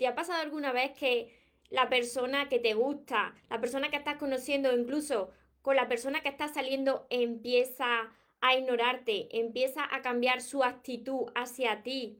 ¿Te 0.00 0.06
ha 0.06 0.14
pasado 0.14 0.40
alguna 0.40 0.72
vez 0.72 0.92
que 0.92 1.30
la 1.68 1.90
persona 1.90 2.48
que 2.48 2.58
te 2.58 2.72
gusta, 2.72 3.34
la 3.50 3.60
persona 3.60 3.90
que 3.90 3.98
estás 3.98 4.16
conociendo, 4.16 4.74
incluso 4.74 5.30
con 5.60 5.76
la 5.76 5.88
persona 5.88 6.22
que 6.22 6.30
estás 6.30 6.54
saliendo, 6.54 7.06
empieza 7.10 8.10
a 8.40 8.56
ignorarte, 8.56 9.28
empieza 9.38 9.86
a 9.94 10.00
cambiar 10.00 10.40
su 10.40 10.64
actitud 10.64 11.30
hacia 11.34 11.82
ti, 11.82 12.18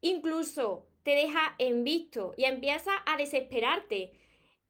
incluso 0.00 0.86
te 1.02 1.16
deja 1.16 1.56
en 1.58 1.82
visto 1.82 2.34
y 2.36 2.44
empieza 2.44 2.92
a 3.04 3.16
desesperarte. 3.16 4.12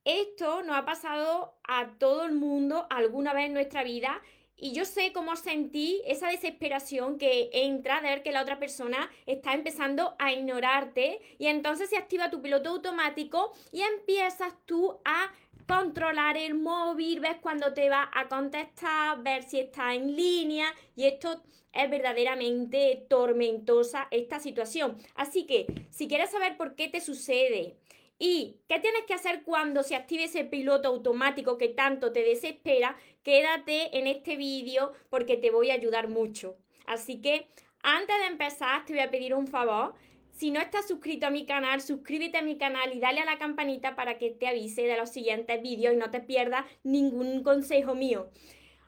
Esto 0.06 0.62
nos 0.62 0.78
ha 0.78 0.86
pasado 0.86 1.52
a 1.64 1.98
todo 1.98 2.24
el 2.24 2.32
mundo 2.32 2.86
alguna 2.88 3.34
vez 3.34 3.44
en 3.44 3.52
nuestra 3.52 3.82
vida 3.82 4.22
y 4.58 4.72
yo 4.72 4.84
sé 4.84 5.12
cómo 5.12 5.36
sentí 5.36 6.02
esa 6.04 6.28
desesperación 6.28 7.16
que 7.16 7.48
entra 7.52 8.00
de 8.00 8.08
ver 8.08 8.22
que 8.22 8.32
la 8.32 8.42
otra 8.42 8.58
persona 8.58 9.08
está 9.26 9.54
empezando 9.54 10.16
a 10.18 10.32
ignorarte 10.32 11.20
y 11.38 11.46
entonces 11.46 11.90
se 11.90 11.96
activa 11.96 12.30
tu 12.30 12.42
piloto 12.42 12.70
automático 12.70 13.52
y 13.72 13.82
empiezas 13.82 14.54
tú 14.66 14.98
a 15.04 15.32
controlar 15.66 16.36
el 16.36 16.54
móvil, 16.54 17.20
ves 17.20 17.36
cuando 17.40 17.74
te 17.74 17.90
va 17.90 18.10
a 18.12 18.26
contestar, 18.28 19.22
ver 19.22 19.42
si 19.42 19.60
está 19.60 19.94
en 19.94 20.16
línea 20.16 20.74
y 20.96 21.04
esto 21.04 21.42
es 21.72 21.90
verdaderamente 21.90 23.06
tormentosa 23.08 24.08
esta 24.10 24.40
situación. 24.40 24.96
Así 25.14 25.46
que 25.46 25.66
si 25.90 26.08
quieres 26.08 26.30
saber 26.30 26.56
por 26.56 26.74
qué 26.74 26.88
te 26.88 27.00
sucede, 27.00 27.76
¿Y 28.18 28.56
qué 28.68 28.80
tienes 28.80 29.02
que 29.06 29.14
hacer 29.14 29.44
cuando 29.44 29.84
se 29.84 29.94
active 29.94 30.24
ese 30.24 30.44
piloto 30.44 30.88
automático 30.88 31.56
que 31.56 31.68
tanto 31.68 32.12
te 32.12 32.24
desespera? 32.24 32.96
Quédate 33.22 33.96
en 33.96 34.08
este 34.08 34.36
vídeo 34.36 34.92
porque 35.08 35.36
te 35.36 35.50
voy 35.50 35.70
a 35.70 35.74
ayudar 35.74 36.08
mucho. 36.08 36.56
Así 36.86 37.20
que 37.20 37.46
antes 37.82 38.18
de 38.18 38.26
empezar 38.26 38.84
te 38.84 38.92
voy 38.92 39.02
a 39.02 39.10
pedir 39.10 39.34
un 39.34 39.46
favor. 39.46 39.94
Si 40.32 40.50
no 40.50 40.60
estás 40.60 40.88
suscrito 40.88 41.26
a 41.26 41.30
mi 41.30 41.46
canal, 41.46 41.80
suscríbete 41.80 42.38
a 42.38 42.42
mi 42.42 42.58
canal 42.58 42.92
y 42.92 43.00
dale 43.00 43.20
a 43.20 43.24
la 43.24 43.38
campanita 43.38 43.94
para 43.94 44.18
que 44.18 44.30
te 44.30 44.48
avise 44.48 44.82
de 44.82 44.96
los 44.96 45.10
siguientes 45.10 45.62
vídeos 45.62 45.94
y 45.94 45.96
no 45.96 46.10
te 46.10 46.20
pierdas 46.20 46.64
ningún 46.82 47.42
consejo 47.44 47.94
mío. 47.94 48.30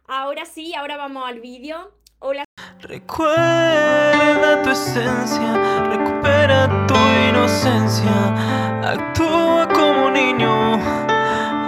Ahora 0.07 0.45
sí, 0.45 0.75
ahora 0.75 0.97
vamos 0.97 1.25
al 1.27 1.41
vídeo. 1.41 1.93
Hola. 2.19 2.45
Recuerda 2.81 4.63
tu 4.63 4.71
esencia, 4.71 5.89
recupera 5.89 6.87
tu 6.87 6.95
inocencia 7.29 8.60
Actúa 8.83 9.69
como 9.69 10.11
niño, 10.11 10.75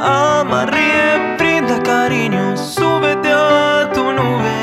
ama, 0.00 0.64
ríe, 0.64 1.36
brinda 1.36 1.82
cariño, 1.82 2.56
súbete 2.56 3.28
a 3.30 3.90
tu 3.92 4.02
nube, 4.12 4.56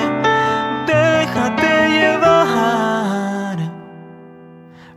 déjate 0.88 1.90
llevar. 1.90 3.58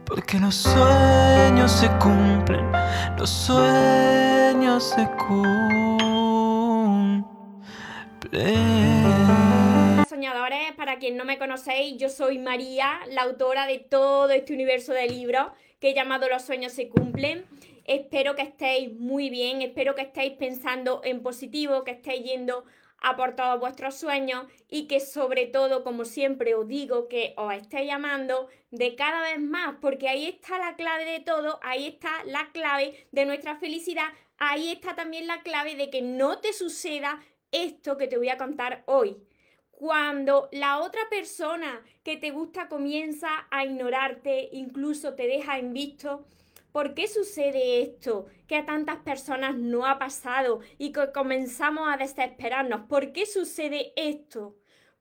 Porque 0.07 0.39
los 0.41 0.55
sueños 0.55 1.71
se 1.71 1.89
cumplen, 1.99 2.73
los 3.19 3.29
sueños 3.29 4.83
se 4.83 5.07
cumplen. 5.19 5.53
Soñadores, 10.09 10.73
para 10.75 10.97
quien 10.99 11.19
no 11.19 11.27
me 11.27 11.39
conocéis, 11.39 11.99
yo 11.99 12.09
soy 12.09 12.39
María, 12.39 13.01
la 13.11 13.23
autora 13.23 13.67
de 13.67 13.79
todo 13.79 14.31
este 14.31 14.55
universo 14.55 14.93
de 14.93 15.07
libros 15.07 15.49
que 15.83 15.95
llamado 15.95 16.29
Los 16.29 16.43
sueños 16.43 16.73
se 16.73 16.89
cumplen. 16.89 17.45
Espero 17.85 18.37
que 18.37 18.43
estéis 18.43 18.93
muy 18.93 19.31
bien, 19.31 19.63
espero 19.63 19.97
que 19.97 20.03
estéis 20.03 20.35
pensando 20.35 21.01
en 21.03 21.25
positivo, 21.25 21.83
que 21.83 21.91
estéis 21.91 22.23
yendo 22.23 22.65
a 22.99 23.17
por 23.17 23.35
todos 23.35 23.59
vuestros 23.59 23.97
sueños 23.97 24.47
y 24.69 24.87
que 24.87 25.01
sobre 25.01 25.49
todo, 25.49 25.83
como 25.83 26.05
siempre 26.05 26.55
os 26.55 26.69
digo, 26.69 27.09
que 27.09 27.35
os 27.37 27.53
estéis 27.53 27.89
llamando 27.89 28.47
de 28.71 28.95
cada 28.95 29.23
vez 29.23 29.41
más, 29.41 29.75
porque 29.81 30.09
ahí 30.09 30.27
está 30.27 30.57
la 30.61 30.77
clave 30.77 31.05
de 31.05 31.19
todo, 31.19 31.59
ahí 31.65 31.89
está 31.89 32.23
la 32.27 32.53
clave 32.53 33.09
de 33.11 33.27
nuestra 33.27 33.57
felicidad, 33.57 34.07
ahí 34.39 34.71
está 34.71 34.95
también 34.95 35.27
la 35.27 35.43
clave 35.43 35.75
de 35.75 35.91
que 35.91 36.01
no 36.01 36.39
te 36.39 36.53
suceda 36.53 37.21
esto 37.51 37.97
que 37.97 38.07
te 38.07 38.19
voy 38.19 38.29
a 38.29 38.39
contar 38.39 38.85
hoy 38.87 39.17
cuando 39.83 40.49
la 40.53 40.79
otra 40.79 41.01
persona 41.11 41.83
que 42.05 42.17
te 42.17 42.31
gusta 42.31 42.69
comienza 42.69 43.49
a 43.51 43.65
ignorarte, 43.65 44.49
incluso 44.53 45.15
te 45.15 45.27
deja 45.27 45.59
en 45.59 45.73
visto, 45.73 46.25
¿por 46.71 46.95
qué 46.95 47.09
sucede 47.09 47.83
esto? 47.83 48.27
Que 48.47 48.59
a 48.59 48.65
tantas 48.65 48.99
personas 48.99 49.57
no 49.57 49.85
ha 49.85 49.99
pasado 49.99 50.61
y 50.79 50.93
que 50.93 51.11
comenzamos 51.11 51.93
a 51.93 51.97
desesperarnos. 51.97 52.83
¿Por 52.83 53.13
qué 53.13 53.27
sucede 53.27 53.93
esto? 53.97 54.55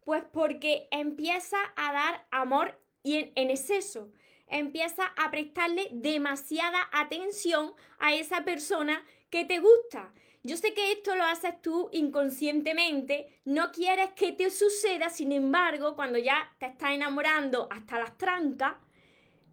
Pues 0.04 0.24
porque 0.34 0.88
empieza 0.90 1.58
a 1.76 1.94
dar 1.94 2.26
amor 2.32 2.80
y 3.04 3.18
en, 3.18 3.32
en 3.36 3.52
exceso. 3.52 4.10
Empieza 4.48 5.14
a 5.16 5.30
prestarle 5.30 5.90
demasiada 5.92 6.90
atención 6.92 7.74
a 8.00 8.16
esa 8.16 8.44
persona 8.44 9.06
que 9.30 9.46
te 9.46 9.60
gusta. 9.60 10.12
Yo 10.44 10.58
sé 10.58 10.74
que 10.74 10.92
esto 10.92 11.16
lo 11.16 11.24
haces 11.24 11.62
tú 11.62 11.90
inconscientemente, 11.92 13.40
no 13.46 13.72
quieres 13.72 14.10
que 14.16 14.32
te 14.32 14.50
suceda, 14.50 15.10
sin 15.10 15.32
embargo, 15.32 15.96
cuando 15.96 16.18
ya 16.18 16.52
te 16.58 16.66
estás 16.66 16.94
enamorando 16.94 17.68
hasta 17.70 18.00
las 18.00 18.18
trancas, 18.18 18.74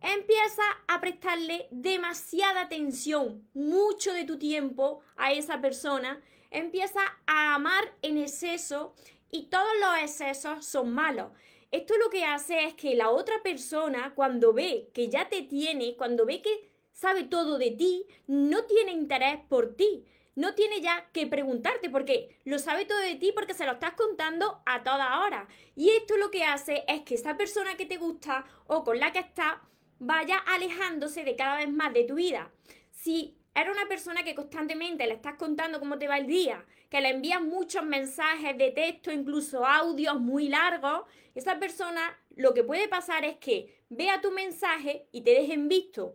empieza 0.00 0.62
a 0.86 0.98
prestarle 0.98 1.68
demasiada 1.70 2.62
atención, 2.62 3.46
mucho 3.52 4.14
de 4.14 4.24
tu 4.24 4.38
tiempo 4.38 5.02
a 5.16 5.32
esa 5.32 5.60
persona, 5.60 6.22
empieza 6.50 7.00
a 7.26 7.54
amar 7.54 7.94
en 8.00 8.16
exceso 8.16 8.94
y 9.30 9.50
todos 9.50 9.68
los 9.80 9.98
excesos 9.98 10.64
son 10.64 10.94
malos. 10.94 11.32
Esto 11.70 11.98
lo 11.98 12.08
que 12.08 12.24
hace 12.24 12.64
es 12.64 12.72
que 12.72 12.94
la 12.94 13.10
otra 13.10 13.42
persona, 13.42 14.14
cuando 14.14 14.54
ve 14.54 14.88
que 14.94 15.10
ya 15.10 15.28
te 15.28 15.42
tiene, 15.42 15.96
cuando 15.96 16.24
ve 16.24 16.40
que 16.40 16.70
sabe 16.92 17.24
todo 17.24 17.58
de 17.58 17.72
ti, 17.72 18.06
no 18.26 18.64
tiene 18.64 18.92
interés 18.92 19.38
por 19.50 19.76
ti 19.76 20.06
no 20.38 20.54
tiene 20.54 20.80
ya 20.80 21.08
que 21.12 21.26
preguntarte 21.26 21.90
porque 21.90 22.38
lo 22.44 22.60
sabe 22.60 22.84
todo 22.84 23.00
de 23.00 23.16
ti 23.16 23.32
porque 23.34 23.54
se 23.54 23.66
lo 23.66 23.72
estás 23.72 23.94
contando 23.94 24.62
a 24.66 24.84
toda 24.84 25.20
hora. 25.24 25.48
Y 25.74 25.90
esto 25.90 26.16
lo 26.16 26.30
que 26.30 26.44
hace 26.44 26.84
es 26.86 27.00
que 27.00 27.16
esa 27.16 27.36
persona 27.36 27.76
que 27.76 27.86
te 27.86 27.96
gusta 27.96 28.44
o 28.68 28.84
con 28.84 29.00
la 29.00 29.10
que 29.10 29.18
estás 29.18 29.56
vaya 29.98 30.38
alejándose 30.38 31.24
de 31.24 31.34
cada 31.34 31.56
vez 31.56 31.68
más 31.68 31.92
de 31.92 32.04
tu 32.04 32.14
vida. 32.14 32.52
Si 32.92 33.36
eres 33.52 33.74
una 33.74 33.88
persona 33.88 34.22
que 34.22 34.36
constantemente 34.36 35.08
le 35.08 35.14
estás 35.14 35.34
contando 35.34 35.80
cómo 35.80 35.98
te 35.98 36.06
va 36.06 36.18
el 36.18 36.28
día, 36.28 36.64
que 36.88 37.00
le 37.00 37.08
envías 37.08 37.42
muchos 37.42 37.82
mensajes 37.84 38.56
de 38.56 38.70
texto, 38.70 39.10
incluso 39.10 39.66
audios 39.66 40.20
muy 40.20 40.48
largos, 40.48 41.02
esa 41.34 41.58
persona 41.58 42.16
lo 42.36 42.54
que 42.54 42.62
puede 42.62 42.86
pasar 42.86 43.24
es 43.24 43.38
que 43.38 43.82
vea 43.88 44.20
tu 44.20 44.30
mensaje 44.30 45.08
y 45.10 45.22
te 45.22 45.32
deje 45.32 45.54
en 45.54 45.66
visto. 45.66 46.14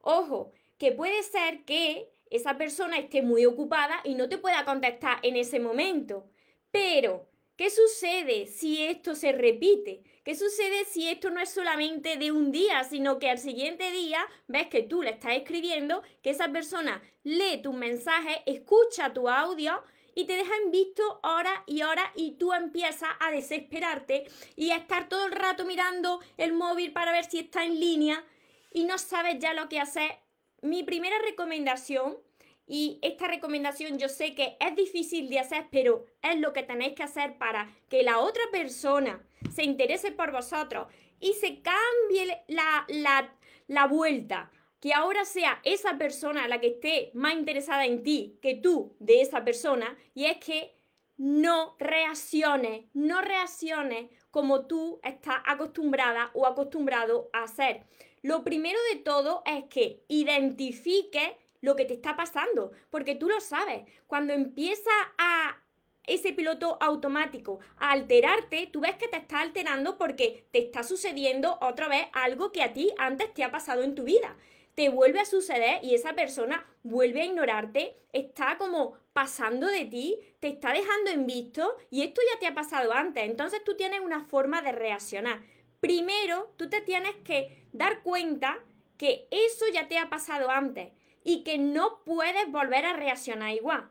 Ojo, 0.00 0.50
que 0.76 0.90
puede 0.90 1.22
ser 1.22 1.64
que 1.64 2.10
esa 2.30 2.56
persona 2.56 2.98
esté 2.98 3.22
muy 3.22 3.44
ocupada 3.44 4.00
y 4.04 4.14
no 4.14 4.28
te 4.28 4.38
pueda 4.38 4.64
contestar 4.64 5.18
en 5.22 5.36
ese 5.36 5.60
momento. 5.60 6.30
Pero, 6.70 7.28
¿qué 7.56 7.68
sucede 7.70 8.46
si 8.46 8.84
esto 8.84 9.14
se 9.14 9.32
repite? 9.32 10.02
¿Qué 10.24 10.34
sucede 10.36 10.84
si 10.84 11.08
esto 11.08 11.30
no 11.30 11.40
es 11.40 11.50
solamente 11.50 12.16
de 12.16 12.30
un 12.30 12.52
día, 12.52 12.84
sino 12.84 13.18
que 13.18 13.30
al 13.30 13.38
siguiente 13.38 13.90
día 13.90 14.20
ves 14.46 14.68
que 14.68 14.82
tú 14.82 15.02
le 15.02 15.10
estás 15.10 15.32
escribiendo, 15.34 16.02
que 16.22 16.30
esa 16.30 16.48
persona 16.52 17.02
lee 17.24 17.60
tus 17.62 17.74
mensajes, 17.74 18.38
escucha 18.46 19.12
tu 19.12 19.28
audio 19.28 19.82
y 20.14 20.26
te 20.26 20.34
deja 20.34 20.52
en 20.64 20.70
visto 20.70 21.20
hora 21.22 21.64
y 21.66 21.82
hora 21.82 22.12
y 22.14 22.32
tú 22.32 22.52
empiezas 22.52 23.10
a 23.18 23.30
desesperarte 23.30 24.24
y 24.56 24.70
a 24.70 24.76
estar 24.76 25.08
todo 25.08 25.26
el 25.26 25.32
rato 25.32 25.64
mirando 25.64 26.20
el 26.36 26.52
móvil 26.52 26.92
para 26.92 27.12
ver 27.12 27.24
si 27.24 27.38
está 27.38 27.64
en 27.64 27.80
línea 27.80 28.24
y 28.72 28.84
no 28.84 28.98
sabes 28.98 29.38
ya 29.38 29.54
lo 29.54 29.68
que 29.68 29.80
hacer 29.80 30.18
mi 30.62 30.82
primera 30.82 31.16
recomendación, 31.18 32.18
y 32.66 33.00
esta 33.02 33.26
recomendación 33.26 33.98
yo 33.98 34.08
sé 34.08 34.36
que 34.36 34.56
es 34.60 34.76
difícil 34.76 35.28
de 35.28 35.40
hacer, 35.40 35.66
pero 35.72 36.06
es 36.22 36.38
lo 36.38 36.52
que 36.52 36.62
tenéis 36.62 36.94
que 36.94 37.02
hacer 37.02 37.36
para 37.36 37.68
que 37.88 38.04
la 38.04 38.20
otra 38.20 38.44
persona 38.52 39.26
se 39.52 39.64
interese 39.64 40.12
por 40.12 40.30
vosotros 40.30 40.86
y 41.18 41.32
se 41.32 41.62
cambie 41.62 42.44
la, 42.46 42.84
la, 42.86 43.34
la 43.66 43.86
vuelta. 43.88 44.52
Que 44.78 44.94
ahora 44.94 45.24
sea 45.24 45.60
esa 45.64 45.98
persona 45.98 46.46
la 46.46 46.60
que 46.60 46.68
esté 46.68 47.10
más 47.12 47.34
interesada 47.34 47.86
en 47.86 48.04
ti 48.04 48.38
que 48.40 48.54
tú 48.54 48.94
de 49.00 49.20
esa 49.20 49.44
persona. 49.44 49.98
Y 50.14 50.26
es 50.26 50.38
que 50.38 50.74
no 51.16 51.74
reacciones, 51.80 52.86
no 52.94 53.20
reacciones 53.20 54.10
como 54.30 54.66
tú 54.66 55.00
estás 55.02 55.36
acostumbrada 55.44 56.30
o 56.34 56.46
acostumbrado 56.46 57.30
a 57.32 57.42
hacer. 57.42 57.82
Lo 58.22 58.44
primero 58.44 58.78
de 58.92 59.00
todo 59.00 59.42
es 59.46 59.64
que 59.64 60.02
identifiques 60.08 61.32
lo 61.60 61.76
que 61.76 61.84
te 61.84 61.94
está 61.94 62.16
pasando, 62.16 62.72
porque 62.90 63.14
tú 63.14 63.28
lo 63.28 63.40
sabes. 63.40 63.84
Cuando 64.06 64.32
empieza 64.32 64.90
a 65.18 65.56
ese 66.06 66.32
piloto 66.32 66.78
automático 66.80 67.60
a 67.76 67.92
alterarte, 67.92 68.68
tú 68.72 68.80
ves 68.80 68.96
que 68.96 69.08
te 69.08 69.18
está 69.18 69.40
alterando 69.40 69.96
porque 69.96 70.46
te 70.50 70.58
está 70.58 70.82
sucediendo 70.82 71.58
otra 71.60 71.88
vez 71.88 72.06
algo 72.12 72.52
que 72.52 72.62
a 72.62 72.72
ti 72.72 72.92
antes 72.98 73.32
te 73.32 73.44
ha 73.44 73.50
pasado 73.50 73.82
en 73.82 73.94
tu 73.94 74.04
vida. 74.04 74.36
Te 74.74 74.88
vuelve 74.88 75.20
a 75.20 75.24
suceder 75.24 75.80
y 75.82 75.94
esa 75.94 76.14
persona 76.14 76.66
vuelve 76.82 77.22
a 77.22 77.26
ignorarte, 77.26 77.96
está 78.12 78.56
como 78.56 78.94
pasando 79.12 79.66
de 79.66 79.84
ti, 79.84 80.18
te 80.40 80.48
está 80.48 80.72
dejando 80.72 81.10
en 81.10 81.26
visto 81.26 81.76
y 81.90 82.02
esto 82.02 82.20
ya 82.32 82.38
te 82.40 82.46
ha 82.46 82.54
pasado 82.54 82.92
antes. 82.92 83.24
Entonces 83.24 83.62
tú 83.64 83.76
tienes 83.76 84.00
una 84.00 84.24
forma 84.24 84.62
de 84.62 84.72
reaccionar 84.72 85.42
primero 85.80 86.52
tú 86.56 86.68
te 86.68 86.80
tienes 86.80 87.16
que 87.24 87.66
dar 87.72 88.02
cuenta 88.02 88.58
que 88.96 89.26
eso 89.30 89.64
ya 89.72 89.88
te 89.88 89.98
ha 89.98 90.08
pasado 90.10 90.50
antes. 90.50 90.92
y 91.22 91.42
que 91.42 91.58
no 91.58 92.02
puedes 92.04 92.50
volver 92.50 92.86
a 92.86 92.94
reaccionar 92.94 93.54
igual. 93.54 93.90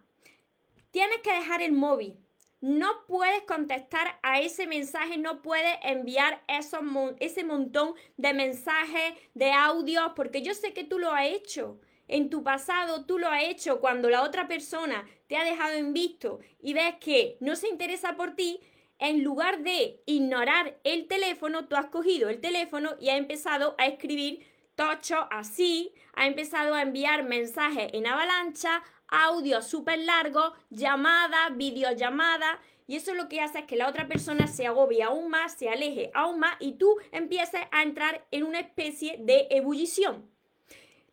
Tienes 0.92 1.20
que 1.20 1.32
dejar 1.32 1.62
el 1.62 1.74
móvil. 1.74 2.18
No 2.62 3.06
puedes 3.08 3.44
contestar 3.44 4.20
a 4.22 4.42
ese 4.42 4.68
mensaje, 4.68 5.18
no 5.18 5.42
puedes 5.42 5.78
enviar 5.84 6.44
ese 6.48 7.44
montón 7.44 7.94
de 8.18 8.34
mensajes, 8.34 9.14
de 9.34 9.52
audios, 9.52 10.12
porque 10.16 10.42
yo 10.42 10.54
sé 10.54 10.74
que 10.74 10.84
tú 10.84 11.00
lo 11.00 11.14
has 11.14 11.28
hecho. 11.28 11.80
En 12.08 12.30
tu 12.30 12.44
pasado 12.44 13.06
tú 13.06 13.20
lo 13.20 13.30
has 13.30 13.44
hecho 13.44 13.80
cuando 13.80 14.10
la 14.10 14.24
otra 14.24 14.48
persona 14.48 15.08
te 15.28 15.38
ha 15.38 15.44
dejado 15.46 15.76
en 15.76 15.94
visto 15.94 16.40
y 16.60 16.74
ves 16.74 16.96
que 17.00 17.38
no 17.40 17.56
se 17.56 17.70
interesa 17.70 18.18
por 18.18 18.36
ti, 18.36 18.60
en 19.00 19.24
lugar 19.24 19.64
de 19.64 20.02
ignorar 20.06 20.78
el 20.84 21.08
teléfono, 21.08 21.68
tú 21.68 21.76
has 21.76 21.88
cogido 21.88 22.30
el 22.30 22.42
teléfono 22.42 22.96
y 23.00 23.10
has 23.10 23.18
empezado 23.18 23.76
a 23.78 23.88
escribir 23.88 24.46
tocho 24.76 25.28
así, 25.32 25.94
ha 26.14 26.28
empezado 26.28 26.76
a 26.76 26.82
enviar 26.82 27.24
mensajes 27.24 27.90
en 27.94 28.08
avalancha, 28.08 28.84
audio 29.08 29.62
súper 29.62 30.00
largo, 30.00 30.54
llamadas, 30.70 31.56
videollamadas. 31.56 32.60
Y 32.88 32.96
eso 32.96 33.14
lo 33.14 33.30
que 33.30 33.42
hace 33.42 33.60
es 33.60 33.66
que 33.66 33.76
la 33.76 33.88
otra 33.88 34.08
persona 34.08 34.48
se 34.48 34.66
agobie 34.66 35.04
aún 35.04 35.30
más, 35.30 35.54
se 35.54 35.70
aleje 35.70 36.12
aún 36.14 36.40
más 36.40 36.56
y 36.60 36.74
tú 36.74 36.98
empieces 37.12 37.62
a 37.72 37.84
entrar 37.84 38.26
en 38.32 38.44
una 38.44 38.60
especie 38.60 39.18
de 39.20 39.48
ebullición. 39.52 40.30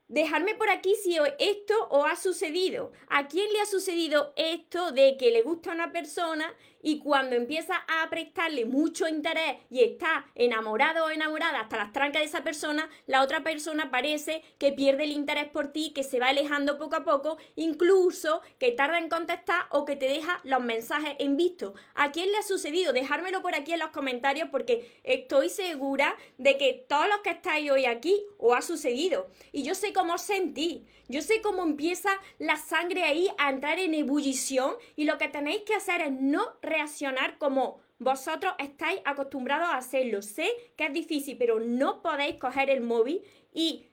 Dejarme 0.08 0.54
por 0.54 0.70
aquí 0.70 0.94
si 0.94 1.18
esto 1.40 1.74
os 1.90 2.06
ha 2.06 2.14
sucedido. 2.14 2.92
¿A 3.08 3.26
quién 3.26 3.52
le 3.52 3.60
ha 3.60 3.66
sucedido 3.66 4.32
esto 4.36 4.92
de 4.92 5.16
que 5.16 5.32
le 5.32 5.42
gusta 5.42 5.72
a 5.72 5.74
una 5.74 5.90
persona 5.90 6.54
y 6.86 7.00
cuando 7.00 7.34
empieza 7.34 7.74
a 7.88 8.08
prestarle 8.10 8.64
mucho 8.64 9.08
interés 9.08 9.56
y 9.70 9.82
está 9.82 10.24
enamorado 10.36 11.06
o 11.06 11.10
enamorada 11.10 11.58
hasta 11.58 11.78
las 11.78 11.90
trancas 11.90 12.22
de 12.22 12.26
esa 12.26 12.44
persona, 12.44 12.88
la 13.08 13.22
otra 13.22 13.42
persona 13.42 13.90
parece 13.90 14.44
que 14.58 14.70
pierde 14.70 15.02
el 15.02 15.10
interés 15.10 15.48
por 15.48 15.72
ti, 15.72 15.90
que 15.92 16.04
se 16.04 16.20
va 16.20 16.28
alejando 16.28 16.78
poco 16.78 16.94
a 16.94 17.02
poco, 17.02 17.38
incluso 17.56 18.40
que 18.60 18.70
tarda 18.70 18.98
en 18.98 19.08
contestar 19.08 19.64
o 19.70 19.84
que 19.84 19.96
te 19.96 20.06
deja 20.06 20.40
los 20.44 20.62
mensajes 20.62 21.16
en 21.18 21.36
visto. 21.36 21.74
¿A 21.96 22.12
quién 22.12 22.30
le 22.30 22.38
ha 22.38 22.44
sucedido? 22.44 22.92
Dejármelo 22.92 23.42
por 23.42 23.56
aquí 23.56 23.72
en 23.72 23.80
los 23.80 23.90
comentarios 23.90 24.48
porque 24.52 25.00
estoy 25.02 25.48
segura 25.48 26.14
de 26.38 26.56
que 26.56 26.84
todos 26.88 27.08
los 27.08 27.18
que 27.18 27.30
estáis 27.30 27.68
hoy 27.68 27.86
aquí 27.86 28.22
os 28.38 28.56
ha 28.56 28.62
sucedido. 28.62 29.26
Y 29.50 29.64
yo 29.64 29.74
sé 29.74 29.92
cómo 29.92 30.18
sentí, 30.18 30.86
yo 31.08 31.22
sé 31.22 31.40
cómo 31.40 31.62
empieza 31.62 32.10
la 32.38 32.56
sangre 32.56 33.04
ahí 33.04 33.28
a 33.38 33.50
entrar 33.50 33.78
en 33.78 33.94
ebullición 33.94 34.74
y 34.96 35.04
lo 35.04 35.18
que 35.18 35.28
tenéis 35.28 35.62
que 35.62 35.74
hacer 35.74 36.00
es 36.00 36.12
no 36.12 36.54
reaccionar 36.76 37.38
como 37.38 37.80
vosotros 37.98 38.54
estáis 38.58 39.00
acostumbrados 39.04 39.68
a 39.68 39.78
hacerlo. 39.78 40.20
Sé 40.22 40.48
que 40.76 40.86
es 40.86 40.92
difícil, 40.92 41.36
pero 41.38 41.58
no 41.60 42.02
podéis 42.02 42.36
coger 42.36 42.68
el 42.70 42.82
móvil 42.82 43.22
y 43.52 43.86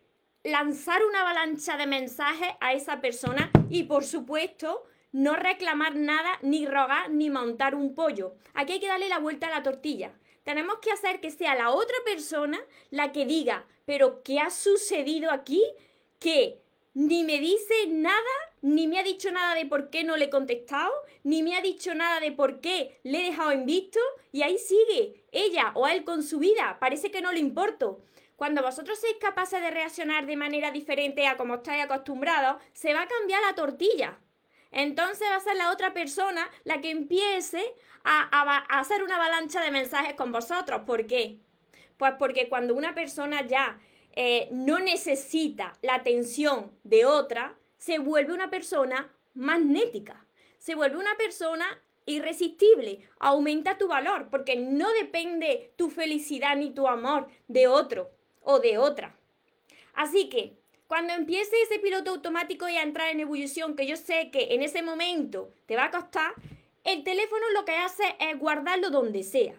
lanzar 0.44 1.04
una 1.06 1.22
avalancha 1.22 1.78
de 1.78 1.88
mensajes 1.88 2.50
a 2.60 2.74
esa 2.74 3.00
persona 3.00 3.50
y 3.70 3.84
por 3.84 4.04
supuesto 4.04 4.84
no 5.14 5.36
reclamar 5.36 5.96
nada, 5.96 6.40
ni 6.42 6.66
rogar, 6.66 7.10
ni 7.12 7.30
montar 7.30 7.76
un 7.76 7.96
pollo. 7.96 8.36
Aquí 8.54 8.74
hay 8.74 8.80
que 8.80 8.88
darle 8.88 9.08
la 9.08 9.20
vuelta 9.20 9.48
a 9.48 9.52
la 9.52 9.64
tortilla. 9.64 10.12
Tenemos 10.44 10.80
que 10.80 10.92
hacer 10.92 11.22
que 11.22 11.32
sea 11.32 11.56
la 11.56 11.70
otra 11.70 11.96
persona 12.04 12.60
la 12.90 13.14
que 13.14 13.26
diga, 13.26 13.66
pero 13.86 14.24
¿qué 14.24 14.40
ha 14.40 14.50
sucedido 14.50 15.32
aquí? 15.32 15.64
Que 16.20 16.63
ni 16.94 17.24
me 17.24 17.40
dice 17.40 17.88
nada, 17.88 18.22
ni 18.62 18.88
me 18.88 19.00
ha 19.00 19.04
dicho 19.04 19.32
nada 19.32 19.56
de 19.56 19.66
por 19.66 19.90
qué 19.90 20.04
no 20.04 20.16
le 20.16 20.26
he 20.26 20.30
contestado, 20.30 20.92
ni 21.24 21.42
me 21.42 21.56
ha 21.56 21.62
dicho 21.62 21.96
nada 21.96 22.20
de 22.20 22.32
por 22.32 22.62
qué 22.62 23.00
le 23.04 23.22
he 23.22 23.26
dejado 23.32 23.52
en 23.52 23.66
visto, 23.66 24.00
y 24.32 24.44
ahí 24.44 24.58
sigue 24.58 25.26
ella 25.32 25.72
o 25.76 25.88
él 25.88 26.04
con 26.04 26.24
su 26.24 26.40
vida, 26.40 26.78
parece 26.80 27.12
que 27.12 27.22
no 27.22 27.32
le 27.32 27.40
importo. 27.40 28.02
Cuando 28.36 28.62
vosotros 28.62 29.00
sois 29.00 29.16
capaces 29.20 29.62
de 29.62 29.72
reaccionar 29.72 30.26
de 30.26 30.36
manera 30.36 30.72
diferente 30.72 31.28
a 31.28 31.38
como 31.38 31.56
estáis 31.56 31.84
acostumbrados, 31.84 32.62
se 32.74 32.94
va 32.94 33.04
a 33.04 33.08
cambiar 33.08 33.42
la 33.42 33.56
tortilla. 33.56 34.20
Entonces 34.72 35.28
va 35.30 35.36
a 35.36 35.40
ser 35.40 35.56
la 35.56 35.72
otra 35.72 35.94
persona 35.94 36.50
la 36.64 36.82
que 36.82 36.90
empiece 36.90 37.64
a, 38.04 38.28
a 38.32 38.80
hacer 38.80 39.04
una 39.04 39.16
avalancha 39.16 39.62
de 39.62 39.72
mensajes 39.72 40.16
con 40.16 40.32
vosotros. 40.32 40.82
¿Por 40.86 41.06
qué? 41.06 41.38
Pues 41.98 42.14
porque 42.18 42.50
cuando 42.50 42.74
una 42.74 42.96
persona 42.96 43.46
ya 43.46 43.80
eh, 44.16 44.48
no 44.52 44.80
necesita 44.80 45.74
la 45.82 45.96
atención 45.96 46.72
de 46.84 47.06
otra, 47.06 47.58
se 47.78 48.00
vuelve 48.00 48.34
una 48.34 48.50
persona 48.50 49.12
magnética, 49.34 50.26
se 50.58 50.76
vuelve 50.76 50.98
una 50.98 51.16
persona 51.18 51.66
irresistible, 52.06 53.08
aumenta 53.20 53.78
tu 53.78 53.88
valor, 53.88 54.30
porque 54.30 54.56
no 54.56 54.92
depende 54.94 55.74
tu 55.78 55.90
felicidad 55.90 56.56
ni 56.56 56.72
tu 56.72 56.88
amor 56.88 57.28
de 57.48 57.68
otro 57.68 58.12
o 58.42 58.60
de 58.60 58.78
otra. 58.78 59.18
Así 59.94 60.30
que 60.30 60.58
cuando 60.88 61.14
empiece 61.14 61.56
ese 61.64 61.80
piloto 61.80 62.12
automático 62.12 62.70
y 62.70 62.76
a 62.76 62.84
entrar 62.84 63.10
en 63.10 63.22
ebullición, 63.22 63.76
que 63.76 63.88
yo 63.88 63.96
sé 63.96 64.30
que 64.32 64.54
en 64.54 64.62
ese 64.62 64.84
momento 64.84 65.54
te 65.66 65.76
va 65.76 65.86
a 65.86 65.92
costar, 65.92 66.34
el 66.84 67.04
teléfono 67.04 67.50
lo 67.54 67.66
que 67.66 67.72
hace 67.72 68.04
es 68.20 68.38
guardarlo 68.38 68.90
donde 68.90 69.24
sea. 69.24 69.56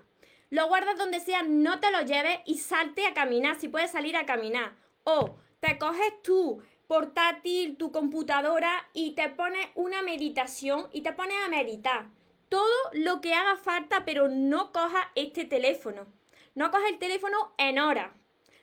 Lo 0.54 0.68
guardas 0.68 0.96
donde 0.96 1.18
sea, 1.18 1.42
no 1.42 1.80
te 1.80 1.90
lo 1.90 2.02
lleves 2.02 2.38
y 2.46 2.58
salte 2.58 3.08
a 3.08 3.12
caminar, 3.12 3.56
si 3.58 3.66
puedes 3.66 3.90
salir 3.90 4.16
a 4.16 4.24
caminar. 4.24 4.76
O 5.02 5.34
te 5.58 5.78
coges 5.78 6.22
tu 6.22 6.62
portátil, 6.86 7.76
tu 7.76 7.90
computadora 7.90 8.88
y 8.92 9.16
te 9.16 9.30
pones 9.30 9.66
una 9.74 10.00
meditación 10.02 10.86
y 10.92 11.00
te 11.00 11.12
pones 11.12 11.34
a 11.44 11.48
meditar. 11.48 12.06
Todo 12.48 12.70
lo 12.92 13.20
que 13.20 13.34
haga 13.34 13.56
falta, 13.56 14.04
pero 14.04 14.28
no 14.28 14.70
cojas 14.70 15.04
este 15.16 15.44
teléfono. 15.44 16.06
No 16.54 16.70
cojas 16.70 16.88
el 16.88 17.00
teléfono 17.00 17.52
en 17.58 17.80
hora. 17.80 18.14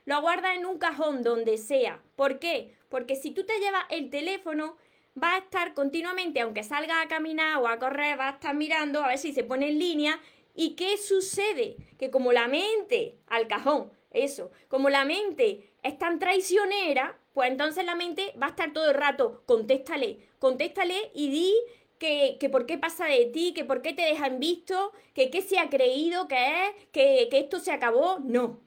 Lo 0.05 0.21
guardas 0.21 0.55
en 0.55 0.65
un 0.65 0.77
cajón 0.77 1.23
donde 1.23 1.57
sea. 1.57 2.01
¿Por 2.15 2.39
qué? 2.39 2.73
Porque 2.87 3.17
si 3.17 3.31
tú 3.31 3.43
te 3.43 3.59
llevas 3.59 3.83
el 3.89 4.09
teléfono, 4.09 4.77
va 5.21 5.33
a 5.33 5.39
estar 5.39 5.73
continuamente, 5.73 6.39
aunque 6.39 6.63
salga 6.63 7.01
a 7.01 7.09
caminar 7.09 7.57
o 7.57 7.67
a 7.67 7.79
correr, 7.79 8.17
va 8.17 8.29
a 8.29 8.31
estar 8.35 8.55
mirando 8.55 9.03
a 9.03 9.09
ver 9.09 9.17
si 9.17 9.33
se 9.33 9.43
pone 9.43 9.67
en 9.67 9.77
línea 9.77 10.21
¿Y 10.53 10.75
qué 10.75 10.97
sucede? 10.97 11.77
Que 11.97 12.11
como 12.11 12.31
la 12.31 12.47
mente, 12.47 13.17
al 13.27 13.47
cajón, 13.47 13.91
eso, 14.11 14.51
como 14.67 14.89
la 14.89 15.05
mente 15.05 15.71
es 15.83 15.97
tan 15.97 16.19
traicionera, 16.19 17.17
pues 17.33 17.49
entonces 17.49 17.85
la 17.85 17.95
mente 17.95 18.33
va 18.41 18.47
a 18.47 18.49
estar 18.49 18.73
todo 18.73 18.89
el 18.89 18.95
rato, 18.95 19.43
contéstale, 19.45 20.19
contéstale 20.39 21.11
y 21.13 21.29
di 21.29 21.53
que, 21.97 22.37
que, 22.39 22.49
por 22.49 22.65
qué 22.65 22.77
pasa 22.77 23.05
de 23.05 23.25
ti, 23.27 23.53
que 23.53 23.63
por 23.63 23.81
qué 23.81 23.93
te 23.93 24.01
dejan 24.01 24.39
visto, 24.39 24.91
que 25.13 25.29
qué 25.29 25.41
se 25.41 25.59
ha 25.59 25.69
creído 25.69 26.27
que 26.27 26.67
es, 26.67 26.87
que, 26.91 27.27
que 27.29 27.39
esto 27.39 27.59
se 27.59 27.71
acabó. 27.71 28.19
No. 28.19 28.59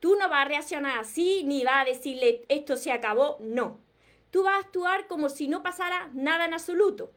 Tú 0.00 0.16
no 0.16 0.28
vas 0.28 0.46
a 0.46 0.48
reaccionar 0.48 0.98
así, 0.98 1.44
ni 1.44 1.62
vas 1.62 1.82
a 1.82 1.84
decirle 1.84 2.44
esto 2.48 2.76
se 2.76 2.90
acabó. 2.90 3.36
No. 3.40 3.78
Tú 4.30 4.42
vas 4.42 4.54
a 4.54 4.66
actuar 4.66 5.06
como 5.06 5.28
si 5.28 5.46
no 5.46 5.62
pasara 5.62 6.10
nada 6.14 6.46
en 6.46 6.54
absoluto 6.54 7.12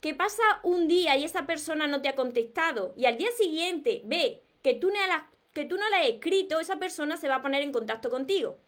que 0.00 0.14
pasa 0.14 0.42
un 0.62 0.88
día 0.88 1.16
y 1.16 1.24
esa 1.24 1.46
persona 1.46 1.86
no 1.86 2.02
te 2.02 2.08
ha 2.08 2.14
contestado 2.14 2.94
y 2.96 3.06
al 3.06 3.18
día 3.18 3.30
siguiente 3.36 4.02
ve 4.04 4.42
que 4.62 4.74
tú, 4.74 4.88
no 4.88 5.06
la, 5.06 5.30
que 5.52 5.64
tú 5.64 5.76
no 5.76 5.88
le 5.90 5.96
has 5.96 6.08
escrito, 6.08 6.60
esa 6.60 6.76
persona 6.76 7.16
se 7.16 7.28
va 7.28 7.36
a 7.36 7.42
poner 7.42 7.62
en 7.62 7.72
contacto 7.72 8.10
contigo. 8.10 8.58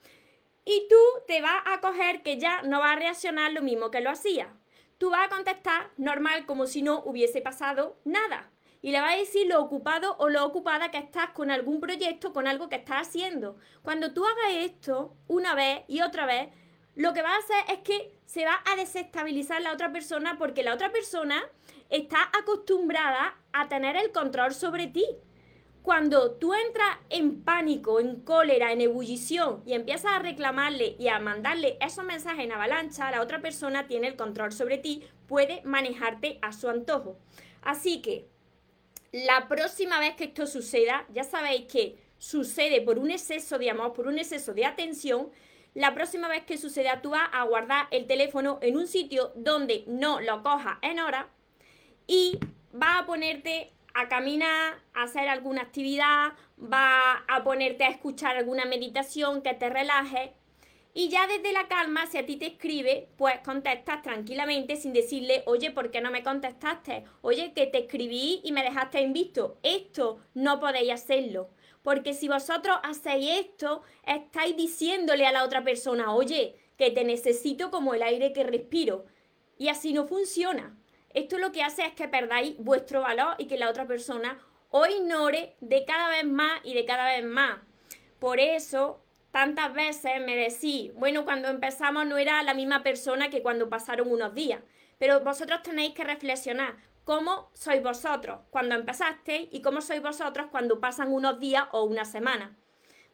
Y 0.65 0.87
tú 0.89 0.97
te 1.27 1.41
vas 1.41 1.63
a 1.67 1.81
coger 1.81 2.23
que 2.23 2.39
ya 2.39 2.63
no 2.63 2.81
va 2.81 2.93
a 2.93 2.97
reaccionar 2.97 3.53
lo 3.53 3.63
mismo 3.63 3.91
que 3.91 4.01
lo 4.01 4.11
hacía. 4.11 4.55
Tú 4.99 5.11
vas 5.11 5.27
a 5.27 5.35
contestar 5.35 5.91
normal 5.97 6.47
como 6.47 6.67
si 6.67 6.83
no 6.83 7.03
hubiese 7.05 7.41
pasado 7.41 7.97
nada. 8.05 8.51
Y 8.83 8.93
le 8.93 9.01
vas 9.01 9.15
a 9.15 9.19
decir 9.19 9.47
lo 9.47 9.61
ocupado 9.61 10.17
o 10.19 10.29
lo 10.29 10.45
ocupada 10.45 10.91
que 10.91 10.99
estás 10.99 11.31
con 11.31 11.51
algún 11.51 11.81
proyecto, 11.81 12.33
con 12.33 12.47
algo 12.47 12.69
que 12.69 12.77
estás 12.77 13.09
haciendo. 13.09 13.57
Cuando 13.83 14.13
tú 14.13 14.25
hagas 14.25 14.65
esto 14.65 15.17
una 15.29 15.55
vez 15.55 15.83
y 15.87 16.01
otra 16.03 16.27
vez, 16.27 16.49
lo 16.95 17.13
que 17.13 17.23
va 17.23 17.35
a 17.35 17.39
hacer 17.39 17.65
es 17.69 17.79
que 17.79 18.20
se 18.31 18.45
va 18.45 18.63
a 18.65 18.77
desestabilizar 18.77 19.61
la 19.61 19.73
otra 19.73 19.91
persona 19.91 20.39
porque 20.39 20.63
la 20.63 20.73
otra 20.73 20.93
persona 20.93 21.43
está 21.89 22.31
acostumbrada 22.41 23.37
a 23.53 23.69
tener 23.69 23.97
el 23.97 24.13
control 24.13 24.55
sobre 24.55 24.87
ti. 24.87 25.05
Cuando 25.83 26.31
tú 26.37 26.55
entras 26.55 26.97
en 27.09 27.43
pánico, 27.43 27.99
en 27.99 28.21
cólera, 28.21 28.71
en 28.71 28.83
ebullición 28.83 29.65
y 29.67 29.73
empiezas 29.73 30.13
a 30.13 30.21
reclamarle 30.21 30.95
y 30.97 31.09
a 31.09 31.19
mandarle 31.19 31.77
esos 31.81 32.05
mensajes 32.05 32.45
en 32.45 32.53
avalancha, 32.53 33.11
la 33.11 33.21
otra 33.21 33.41
persona 33.41 33.89
tiene 33.89 34.07
el 34.07 34.15
control 34.15 34.53
sobre 34.53 34.79
ti, 34.79 35.03
puede 35.27 35.61
manejarte 35.65 36.39
a 36.41 36.53
su 36.53 36.69
antojo. 36.69 37.19
Así 37.63 38.01
que 38.01 38.29
la 39.11 39.49
próxima 39.49 39.99
vez 39.99 40.15
que 40.15 40.25
esto 40.25 40.47
suceda, 40.47 41.05
ya 41.13 41.25
sabéis 41.25 41.65
que 41.65 41.97
sucede 42.19 42.81
por 42.81 43.01
un 43.01 43.11
exceso 43.11 43.59
de 43.59 43.71
amor, 43.71 43.93
por 43.93 44.07
un 44.07 44.19
exceso 44.19 44.55
de 44.55 44.67
atención, 44.67 45.31
la 45.75 45.95
próxima 45.95 46.29
vez 46.29 46.45
que 46.45 46.59
suceda 46.59 47.01
tú 47.01 47.11
vas 47.11 47.29
a 47.33 47.45
guardar 47.45 47.87
el 47.91 48.07
teléfono 48.07 48.59
en 48.63 48.77
un 48.77 48.87
sitio 48.87 49.33
donde 49.37 49.85
no 49.87 50.21
lo 50.21 50.43
cojas 50.43 50.79
en 50.83 51.01
hora 51.01 51.29
y 52.07 52.39
vas 52.73 53.03
a 53.03 53.07
ponerte 53.07 53.73
a 53.95 54.09
caminar, 54.09 54.79
a 54.95 55.03
hacer 55.05 55.29
alguna 55.29 55.63
actividad, 55.63 56.33
vas 56.57 57.19
a 57.29 57.43
ponerte 57.43 57.85
a 57.85 57.89
escuchar 57.89 58.37
alguna 58.37 58.65
meditación 58.65 59.43
que 59.43 59.55
te 59.55 59.69
relaje 59.69 60.35
y 60.93 61.09
ya 61.09 61.29
desde 61.29 61.53
la 61.53 61.69
calma, 61.69 62.07
si 62.07 62.19
a 62.19 62.27
ti 62.27 62.37
te 62.37 62.47
escribe, 62.47 63.09
pues 63.17 63.39
contestas 63.41 64.03
tranquilamente 64.03 64.75
sin 64.75 64.93
decirle, 64.93 65.45
oye, 65.47 65.71
¿por 65.71 65.93
qué 65.93 66.01
no 66.01 66.11
me 66.11 66.25
contestaste? 66.25 67.05
Oye, 67.21 67.53
que 67.55 67.69
te 67.69 67.79
escribí 67.79 68.41
y 68.43 68.51
me 68.51 68.65
dejaste 68.65 68.99
en 69.01 69.13
visto. 69.13 69.57
Esto 69.63 70.19
no 70.35 70.59
podéis 70.59 70.91
hacerlo. 70.91 71.51
Porque 71.83 72.15
si 72.15 72.29
vosotros 72.29 72.79
hacéis 72.83 73.41
esto, 73.41 73.83
estáis 74.07 74.57
diciéndole 74.57 75.27
a 75.27 75.33
la 75.33 75.45
otra 75.45 75.65
persona, 75.65 76.15
oye, 76.15 76.57
que 76.77 76.91
te 76.91 77.05
necesito 77.05 77.71
como 77.71 77.95
el 77.95 78.03
aire 78.03 78.33
que 78.33 78.45
respiro. 78.45 79.07
Y 79.59 79.69
así 79.69 79.93
no 79.93 80.07
funciona. 80.07 80.77
Esto 81.13 81.39
lo 81.39 81.53
que 81.53 81.63
hace 81.63 81.85
es 81.85 81.93
que 81.93 82.09
perdáis 82.09 82.57
vuestro 82.59 83.01
valor 83.01 83.35
y 83.39 83.47
que 83.47 83.59
la 83.59 83.69
otra 83.69 83.87
persona 83.87 84.39
os 84.71 84.89
ignore 84.89 85.57
de 85.61 85.85
cada 85.85 86.09
vez 86.09 86.25
más 86.25 86.61
y 86.63 86.75
de 86.75 86.85
cada 86.85 87.07
vez 87.07 87.25
más. 87.25 87.59
Por 88.19 88.39
eso, 88.39 89.03
tantas 89.33 89.73
veces 89.73 90.21
me 90.25 90.37
decís, 90.37 90.93
bueno, 90.95 91.25
cuando 91.25 91.49
empezamos 91.49 92.07
no 92.07 92.19
era 92.19 92.43
la 92.43 92.55
misma 92.55 92.83
persona 92.83 93.31
que 93.31 93.43
cuando 93.43 93.69
pasaron 93.69 94.11
unos 94.11 94.35
días. 94.35 94.61
Pero 94.99 95.21
vosotros 95.21 95.63
tenéis 95.63 95.95
que 95.95 96.05
reflexionar 96.05 96.77
cómo 97.11 97.51
sois 97.55 97.83
vosotros 97.83 98.39
cuando 98.51 98.77
empezasteis 98.77 99.49
y 99.51 99.63
cómo 99.63 99.81
sois 99.81 100.01
vosotros 100.01 100.47
cuando 100.53 100.79
pasan 100.79 101.13
unos 101.13 101.41
días 101.41 101.65
o 101.73 101.83
una 101.83 102.05
semana. 102.05 102.57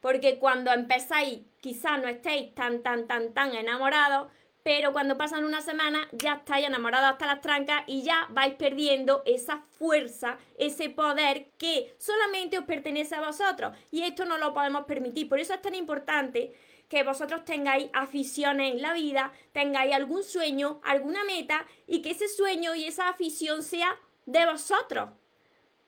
Porque 0.02 0.38
cuando 0.38 0.70
empezáis 0.70 1.46
quizás 1.62 2.02
no 2.02 2.06
estéis 2.06 2.54
tan, 2.54 2.82
tan, 2.82 3.06
tan, 3.06 3.32
tan 3.32 3.54
enamorados, 3.54 4.28
pero 4.62 4.92
cuando 4.92 5.16
pasan 5.16 5.46
una 5.46 5.62
semana 5.62 6.10
ya 6.12 6.34
estáis 6.34 6.66
enamorados 6.66 7.12
hasta 7.12 7.24
las 7.24 7.40
trancas 7.40 7.84
y 7.86 8.02
ya 8.02 8.26
vais 8.28 8.52
perdiendo 8.56 9.22
esa 9.24 9.62
fuerza, 9.78 10.36
ese 10.58 10.90
poder 10.90 11.52
que 11.56 11.94
solamente 11.98 12.58
os 12.58 12.66
pertenece 12.66 13.14
a 13.14 13.22
vosotros. 13.22 13.74
Y 13.90 14.02
esto 14.02 14.26
no 14.26 14.36
lo 14.36 14.52
podemos 14.52 14.84
permitir. 14.84 15.26
Por 15.26 15.40
eso 15.40 15.54
es 15.54 15.62
tan 15.62 15.74
importante 15.74 16.52
que 16.88 17.02
vosotros 17.02 17.44
tengáis 17.44 17.88
aficiones 17.92 18.72
en 18.72 18.82
la 18.82 18.92
vida, 18.92 19.32
tengáis 19.52 19.94
algún 19.94 20.22
sueño, 20.22 20.80
alguna 20.84 21.24
meta 21.24 21.66
y 21.86 22.02
que 22.02 22.10
ese 22.10 22.28
sueño 22.28 22.74
y 22.74 22.84
esa 22.84 23.08
afición 23.08 23.62
sea 23.62 23.98
de 24.26 24.46
vosotros. 24.46 25.10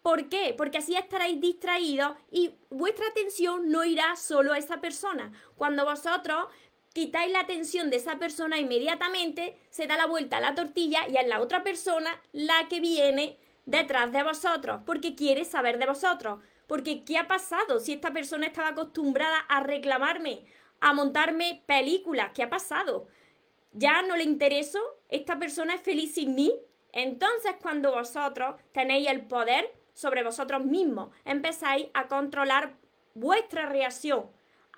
¿Por 0.02 0.28
qué? 0.28 0.54
Porque 0.56 0.78
así 0.78 0.96
estaréis 0.96 1.40
distraídos 1.40 2.12
y 2.30 2.54
vuestra 2.70 3.06
atención 3.08 3.70
no 3.70 3.84
irá 3.84 4.16
solo 4.16 4.52
a 4.52 4.58
esa 4.58 4.80
persona. 4.80 5.32
Cuando 5.56 5.84
vosotros 5.84 6.46
quitáis 6.92 7.32
la 7.32 7.40
atención 7.40 7.90
de 7.90 7.96
esa 7.96 8.18
persona 8.18 8.58
inmediatamente, 8.58 9.58
se 9.70 9.86
da 9.86 9.96
la 9.96 10.06
vuelta 10.06 10.38
a 10.38 10.40
la 10.40 10.54
tortilla 10.54 11.06
y 11.08 11.16
es 11.16 11.26
la 11.26 11.40
otra 11.40 11.62
persona 11.62 12.10
la 12.32 12.68
que 12.68 12.80
viene 12.80 13.38
detrás 13.66 14.10
de 14.12 14.22
vosotros, 14.22 14.80
porque 14.86 15.14
quiere 15.14 15.44
saber 15.44 15.78
de 15.78 15.86
vosotros. 15.86 16.40
Porque 16.66 17.04
¿qué 17.04 17.18
ha 17.18 17.26
pasado 17.26 17.80
si 17.80 17.92
esta 17.92 18.12
persona 18.12 18.46
estaba 18.46 18.68
acostumbrada 18.68 19.38
a 19.48 19.62
reclamarme, 19.62 20.44
a 20.80 20.92
montarme 20.92 21.62
películas? 21.66 22.30
¿Qué 22.34 22.42
ha 22.42 22.50
pasado? 22.50 23.08
¿Ya 23.72 24.02
no 24.02 24.16
le 24.16 24.24
intereso? 24.24 24.78
¿Esta 25.08 25.38
persona 25.38 25.74
es 25.74 25.82
feliz 25.82 26.14
sin 26.14 26.34
mí? 26.34 26.52
Entonces 26.92 27.54
cuando 27.60 27.92
vosotros 27.92 28.56
tenéis 28.72 29.08
el 29.08 29.26
poder 29.26 29.72
sobre 29.92 30.22
vosotros 30.22 30.64
mismos, 30.64 31.10
empezáis 31.24 31.86
a 31.94 32.08
controlar 32.08 32.76
vuestra 33.14 33.66
reacción, 33.66 34.30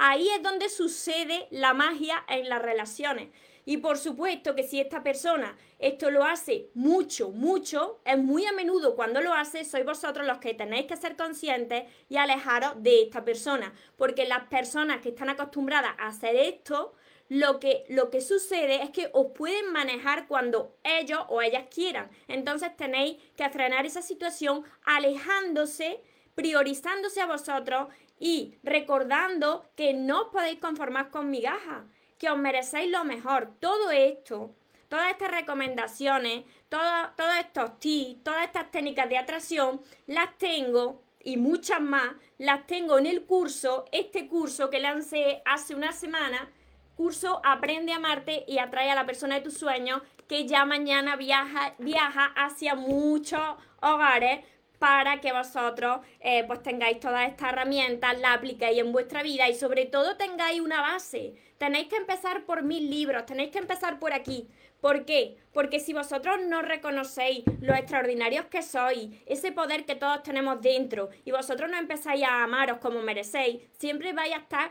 Ahí 0.03 0.31
es 0.31 0.43
donde 0.43 0.71
sucede 0.71 1.47
la 1.51 1.75
magia 1.75 2.25
en 2.27 2.49
las 2.49 2.63
relaciones. 2.63 3.29
Y 3.71 3.77
por 3.77 3.99
supuesto 3.99 4.57
que 4.57 4.65
si 4.65 4.81
esta 4.81 5.05
persona 5.05 5.57
esto 5.79 6.11
lo 6.11 6.25
hace 6.25 6.71
mucho, 6.75 7.31
mucho, 7.31 8.01
es 8.05 8.19
muy 8.19 8.45
a 8.45 8.51
menudo 8.51 8.97
cuando 8.97 9.21
lo 9.21 9.33
hace, 9.33 9.65
sois 9.65 9.85
vosotros 9.85 10.27
los 10.27 10.39
que 10.39 10.55
tenéis 10.55 10.87
que 10.87 10.97
ser 10.97 11.15
conscientes 11.15 11.85
y 12.09 12.17
alejaros 12.17 12.83
de 12.83 13.03
esta 13.03 13.25
persona. 13.25 13.73
Porque 13.97 14.27
las 14.27 14.49
personas 14.49 15.01
que 15.01 15.11
están 15.11 15.29
acostumbradas 15.29 15.93
a 16.01 16.09
hacer 16.09 16.35
esto, 16.35 16.95
lo 17.29 17.61
que, 17.61 17.85
lo 17.89 18.11
que 18.11 18.23
sucede 18.23 18.83
es 18.83 18.91
que 18.91 19.09
os 19.13 19.29
pueden 19.37 19.71
manejar 19.71 20.27
cuando 20.27 20.75
ellos 20.83 21.21
o 21.29 21.41
ellas 21.41 21.67
quieran. 21.73 22.11
Entonces 22.27 22.77
tenéis 22.77 23.19
que 23.37 23.49
frenar 23.51 23.87
esa 23.87 24.03
situación 24.03 24.65
alejándose 24.83 26.03
priorizándose 26.35 27.21
a 27.21 27.27
vosotros 27.27 27.89
y 28.19 28.55
recordando 28.63 29.65
que 29.77 29.95
no 29.95 30.23
os 30.23 30.29
podéis 30.29 30.59
conformar 30.59 31.11
con 31.11 31.31
migajas, 31.31 31.85
que 32.21 32.31
os 32.31 32.39
merecéis 32.39 32.91
lo 32.91 33.03
mejor. 33.03 33.55
Todo 33.59 33.91
esto, 33.91 34.55
todas 34.91 35.11
estas 35.11 35.31
recomendaciones, 35.31 36.45
todos 36.69 37.09
estos 37.41 37.81
tips, 37.81 38.23
todas 38.23 38.45
estas 38.45 38.71
técnicas 38.71 39.09
de 39.09 39.17
atracción, 39.17 39.81
las 40.07 40.37
tengo 40.37 41.03
y 41.25 41.39
muchas 41.39 41.81
más, 41.81 42.13
las 42.37 42.67
tengo 42.67 42.99
en 42.99 43.07
el 43.07 43.25
curso, 43.25 43.87
este 43.91 44.29
curso 44.29 44.69
que 44.69 44.81
lancé 44.81 45.43
hace 45.47 45.75
una 45.75 45.93
semana, 45.93 46.51
curso 46.95 47.41
Aprende 47.43 47.93
a 47.93 47.97
amarte 47.97 48.45
y 48.47 48.59
atrae 48.59 48.91
a 48.91 48.95
la 48.95 49.07
persona 49.07 49.37
de 49.37 49.41
tus 49.41 49.55
sueños, 49.55 50.03
que 50.29 50.47
ya 50.47 50.67
mañana 50.67 51.17
viaja, 51.17 51.75
viaja 51.79 52.27
hacia 52.37 52.75
muchos 52.75 53.57
hogares 53.81 54.45
para 54.81 55.21
que 55.21 55.31
vosotros 55.31 56.01
eh, 56.21 56.43
pues 56.47 56.63
tengáis 56.63 57.01
todas 57.01 57.29
estas 57.29 57.53
herramientas, 57.53 58.19
las 58.19 58.39
apliquéis 58.39 58.79
en 58.79 58.93
vuestra 58.93 59.23
vida 59.23 59.47
y 59.47 59.55
sobre 59.55 59.85
todo 59.85 60.17
tengáis 60.17 60.63
una 60.63 60.81
base. 60.81 61.35
Tenéis 61.59 61.89
que 61.89 61.97
empezar 61.97 62.47
por 62.47 62.63
mil 62.63 62.89
libros, 62.89 63.27
tenéis 63.27 63.51
que 63.51 63.59
empezar 63.59 63.99
por 63.99 64.15
aquí. 64.15 64.49
¿Por 64.81 65.05
qué? 65.05 65.37
Porque 65.53 65.81
si 65.81 65.93
vosotros 65.93 66.39
no 66.47 66.63
reconocéis 66.63 67.45
lo 67.61 67.75
extraordinarios 67.75 68.47
que 68.47 68.63
sois, 68.63 69.11
ese 69.27 69.53
poder 69.53 69.85
que 69.85 69.97
todos 69.97 70.23
tenemos 70.23 70.63
dentro, 70.63 71.11
y 71.27 71.31
vosotros 71.31 71.71
no 71.71 71.77
empezáis 71.77 72.25
a 72.25 72.43
amaros 72.43 72.79
como 72.79 73.03
merecéis, 73.03 73.61
siempre 73.79 74.15
vais 74.15 74.33
a 74.33 74.39
estar 74.39 74.71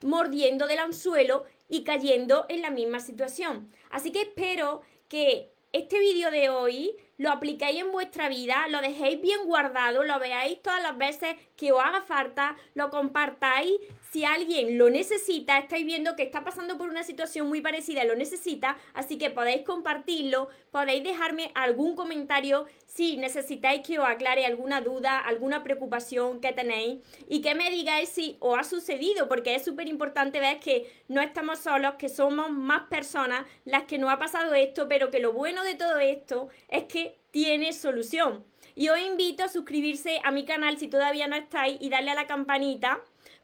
mordiendo 0.00 0.66
del 0.68 0.78
anzuelo 0.78 1.44
y 1.68 1.84
cayendo 1.84 2.46
en 2.48 2.62
la 2.62 2.70
misma 2.70 3.00
situación. 3.00 3.70
Así 3.90 4.10
que 4.10 4.22
espero 4.22 4.80
que 5.06 5.50
este 5.72 5.98
vídeo 5.98 6.30
de 6.30 6.48
hoy 6.48 6.96
lo 7.20 7.30
aplicáis 7.30 7.78
en 7.78 7.92
vuestra 7.92 8.30
vida, 8.30 8.66
lo 8.68 8.80
dejéis 8.80 9.20
bien 9.20 9.44
guardado, 9.44 10.04
lo 10.04 10.18
veáis 10.18 10.62
todas 10.62 10.82
las 10.82 10.96
veces 10.96 11.36
que 11.54 11.70
os 11.70 11.78
haga 11.78 12.00
falta, 12.00 12.56
lo 12.72 12.88
compartáis. 12.88 13.72
Si 14.12 14.24
alguien 14.24 14.76
lo 14.76 14.90
necesita, 14.90 15.56
estáis 15.58 15.86
viendo 15.86 16.16
que 16.16 16.24
está 16.24 16.42
pasando 16.42 16.76
por 16.76 16.90
una 16.90 17.04
situación 17.04 17.46
muy 17.46 17.60
parecida 17.60 18.02
lo 18.02 18.16
necesita, 18.16 18.76
así 18.92 19.18
que 19.18 19.30
podéis 19.30 19.62
compartirlo, 19.62 20.48
podéis 20.72 21.04
dejarme 21.04 21.52
algún 21.54 21.94
comentario 21.94 22.66
si 22.86 23.16
necesitáis 23.18 23.82
que 23.86 24.00
os 24.00 24.08
aclare 24.08 24.46
alguna 24.46 24.80
duda, 24.80 25.16
alguna 25.16 25.62
preocupación 25.62 26.40
que 26.40 26.52
tenéis 26.52 26.98
y 27.28 27.40
que 27.40 27.54
me 27.54 27.70
digáis 27.70 28.08
si 28.08 28.36
os 28.40 28.58
ha 28.58 28.64
sucedido, 28.64 29.28
porque 29.28 29.54
es 29.54 29.64
súper 29.64 29.86
importante 29.86 30.40
ver 30.40 30.58
que 30.58 30.92
no 31.06 31.20
estamos 31.20 31.60
solos, 31.60 31.94
que 31.94 32.08
somos 32.08 32.50
más 32.50 32.88
personas 32.88 33.46
las 33.64 33.84
que 33.84 33.98
nos 33.98 34.10
ha 34.10 34.18
pasado 34.18 34.54
esto, 34.54 34.88
pero 34.88 35.12
que 35.12 35.20
lo 35.20 35.32
bueno 35.32 35.62
de 35.62 35.76
todo 35.76 35.98
esto 36.00 36.48
es 36.68 36.84
que 36.84 37.16
tiene 37.30 37.72
solución. 37.72 38.44
Y 38.74 38.88
os 38.88 38.98
invito 38.98 39.44
a 39.44 39.48
suscribirse 39.48 40.20
a 40.24 40.32
mi 40.32 40.44
canal 40.44 40.78
si 40.78 40.88
todavía 40.88 41.28
no 41.28 41.36
estáis 41.36 41.78
y 41.80 41.90
darle 41.90 42.10
a 42.10 42.14
la 42.14 42.26
campanita 42.26 43.00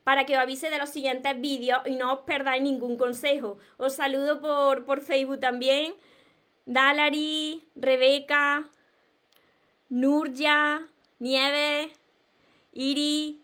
para 0.06 0.24
que 0.24 0.34
os 0.34 0.38
avise 0.38 0.70
de 0.70 0.78
los 0.78 0.90
siguientes 0.90 1.40
vídeos 1.40 1.80
y 1.84 1.96
no 1.96 2.12
os 2.12 2.20
perdáis 2.20 2.62
ningún 2.62 2.96
consejo. 2.96 3.58
Os 3.76 3.96
saludo 3.96 4.40
por, 4.40 4.84
por 4.84 5.00
Facebook 5.00 5.40
también. 5.40 5.96
Dalari, 6.64 7.64
Rebeca, 7.74 8.70
Nurja, 9.88 10.86
Nieves, 11.18 11.90
Iri. 12.72 13.42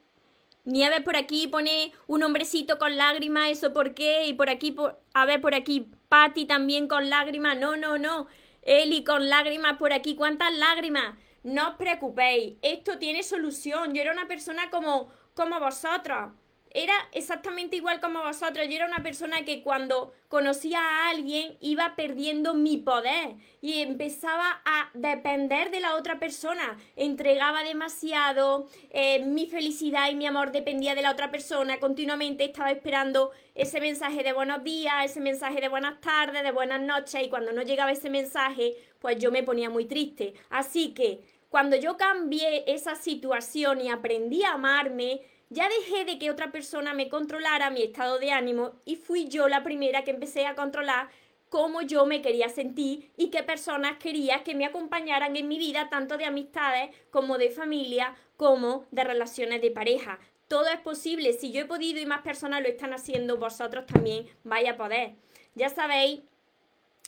Nieves 0.65 1.01
por 1.01 1.17
aquí 1.17 1.49
pone 1.49 1.93
un 2.07 2.23
hombrecito 2.23 2.79
con 2.79 2.97
lágrimas, 2.97 3.51
¿eso 3.51 3.73
por 3.73 3.93
qué? 3.93 4.27
Y 4.29 4.35
por 4.35 4.49
aquí, 4.49 4.71
por, 4.71 5.01
a 5.15 5.27
ver, 5.27 5.41
por 5.41 5.57
aquí, 5.57 5.91
Patty 6.09 6.45
también 6.45 6.87
con 6.87 7.11
lágrimas. 7.11 7.59
No, 7.59 7.75
no, 7.75 7.99
no. 7.99 8.29
Eli 8.63 9.03
con 9.03 9.29
lágrimas 9.29 9.79
por 9.79 9.93
aquí, 9.93 10.15
¿cuántas 10.15 10.55
lágrimas? 10.55 11.19
No 11.43 11.71
os 11.71 11.75
preocupéis, 11.75 12.55
esto 12.63 12.99
tiene 12.99 13.25
solución. 13.25 13.95
Yo 13.95 14.03
era 14.03 14.13
una 14.13 14.29
persona 14.29 14.71
como, 14.71 15.11
como 15.35 15.59
vosotros 15.59 16.31
era 16.75 16.95
exactamente 17.13 17.77
igual 17.77 18.01
como 18.01 18.23
vosotros. 18.23 18.67
Yo 18.69 18.77
era 18.77 18.87
una 18.87 19.03
persona 19.03 19.45
que 19.45 19.63
cuando 19.63 20.13
conocía 20.29 20.81
a 20.81 21.11
alguien 21.11 21.57
iba 21.61 21.95
perdiendo 21.97 22.55
mi 22.55 22.79
poder 22.79 23.37
y 23.61 23.81
empezaba 23.81 24.63
a 24.65 24.91
depender 24.95 25.71
de 25.71 25.81
la 25.81 25.97
otra 25.97 26.19
persona. 26.19 26.79
Entregaba 26.97 27.63
demasiado, 27.63 28.69
eh, 28.91 29.25
mi 29.25 29.47
felicidad 29.47 30.11
y 30.11 30.15
mi 30.15 30.27
amor 30.27 30.53
dependía 30.53 30.95
de 30.95 31.03
la 31.03 31.11
otra 31.11 31.31
persona. 31.31 31.79
Continuamente 31.79 32.45
estaba 32.45 32.71
esperando 32.71 33.33
ese 33.55 33.81
mensaje 33.81 34.23
de 34.23 34.33
buenos 34.33 34.65
días, 34.65 35.05
ese 35.05 35.21
mensaje 35.21 35.61
de 35.61 35.69
buenas 35.69 36.01
tardes, 36.01 36.43
de 36.43 36.53
buenas 36.53 36.81
noches 36.81 37.23
y 37.23 37.29
cuando 37.29 37.53
no 37.53 37.63
llegaba 37.63 37.93
ese 37.93 38.09
mensaje, 38.09 38.75
pues 38.99 39.19
yo 39.19 39.31
me 39.31 39.43
ponía 39.43 39.69
muy 39.69 39.85
triste. 39.85 40.35
Así 40.49 40.95
que 40.95 41.21
cuando 41.51 41.77
yo 41.77 41.99
cambié 41.99 42.65
esa 42.67 42.95
situación 42.95 43.83
y 43.83 43.91
aprendí 43.91 44.43
a 44.43 44.55
amarme, 44.55 45.21
ya 45.53 45.69
dejé 45.69 46.05
de 46.05 46.19
que 46.19 46.31
otra 46.31 46.51
persona 46.51 46.95
me 46.95 47.09
controlara 47.09 47.71
mi 47.71 47.83
estado 47.83 48.19
de 48.19 48.33
ánimo 48.33 48.73
y 48.85 48.97
fui 48.97 49.29
yo 49.29 49.49
la 49.49 49.63
primera 49.63 50.03
que 50.03 50.11
empecé 50.11 50.47
a 50.47 50.55
controlar 50.55 51.11
cómo 51.51 51.83
yo 51.83 52.07
me 52.07 52.23
quería 52.23 52.49
sentir 52.49 53.11
y 53.19 53.29
qué 53.29 53.43
personas 53.43 53.99
quería 53.99 54.43
que 54.43 54.55
me 54.55 54.65
acompañaran 54.65 55.37
en 55.37 55.49
mi 55.49 55.59
vida, 55.59 55.91
tanto 55.91 56.17
de 56.17 56.25
amistades 56.25 56.91
como 57.11 57.37
de 57.37 57.51
familia, 57.51 58.17
como 58.39 58.87
de 58.91 59.05
relaciones 59.05 59.61
de 59.61 59.71
pareja. 59.71 60.19
Todo 60.49 60.69
es 60.69 60.81
posible. 60.81 61.35
Si 61.35 61.53
yo 61.53 61.61
he 61.61 61.67
podido 61.67 62.01
y 62.01 62.07
más 62.07 62.23
personas 62.23 62.63
lo 62.63 62.69
están 62.69 62.95
haciendo, 62.95 63.37
vosotros 63.37 63.85
también 63.87 64.27
vaya 64.45 64.73
a 64.73 64.77
poder. 64.77 65.13
Ya 65.55 65.69
sabéis, 65.69 66.21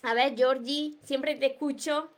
a 0.03 0.13
ver, 0.13 0.37
Georgie, 0.37 0.99
siempre 1.03 1.35
te 1.37 1.47
escucho 1.47 2.11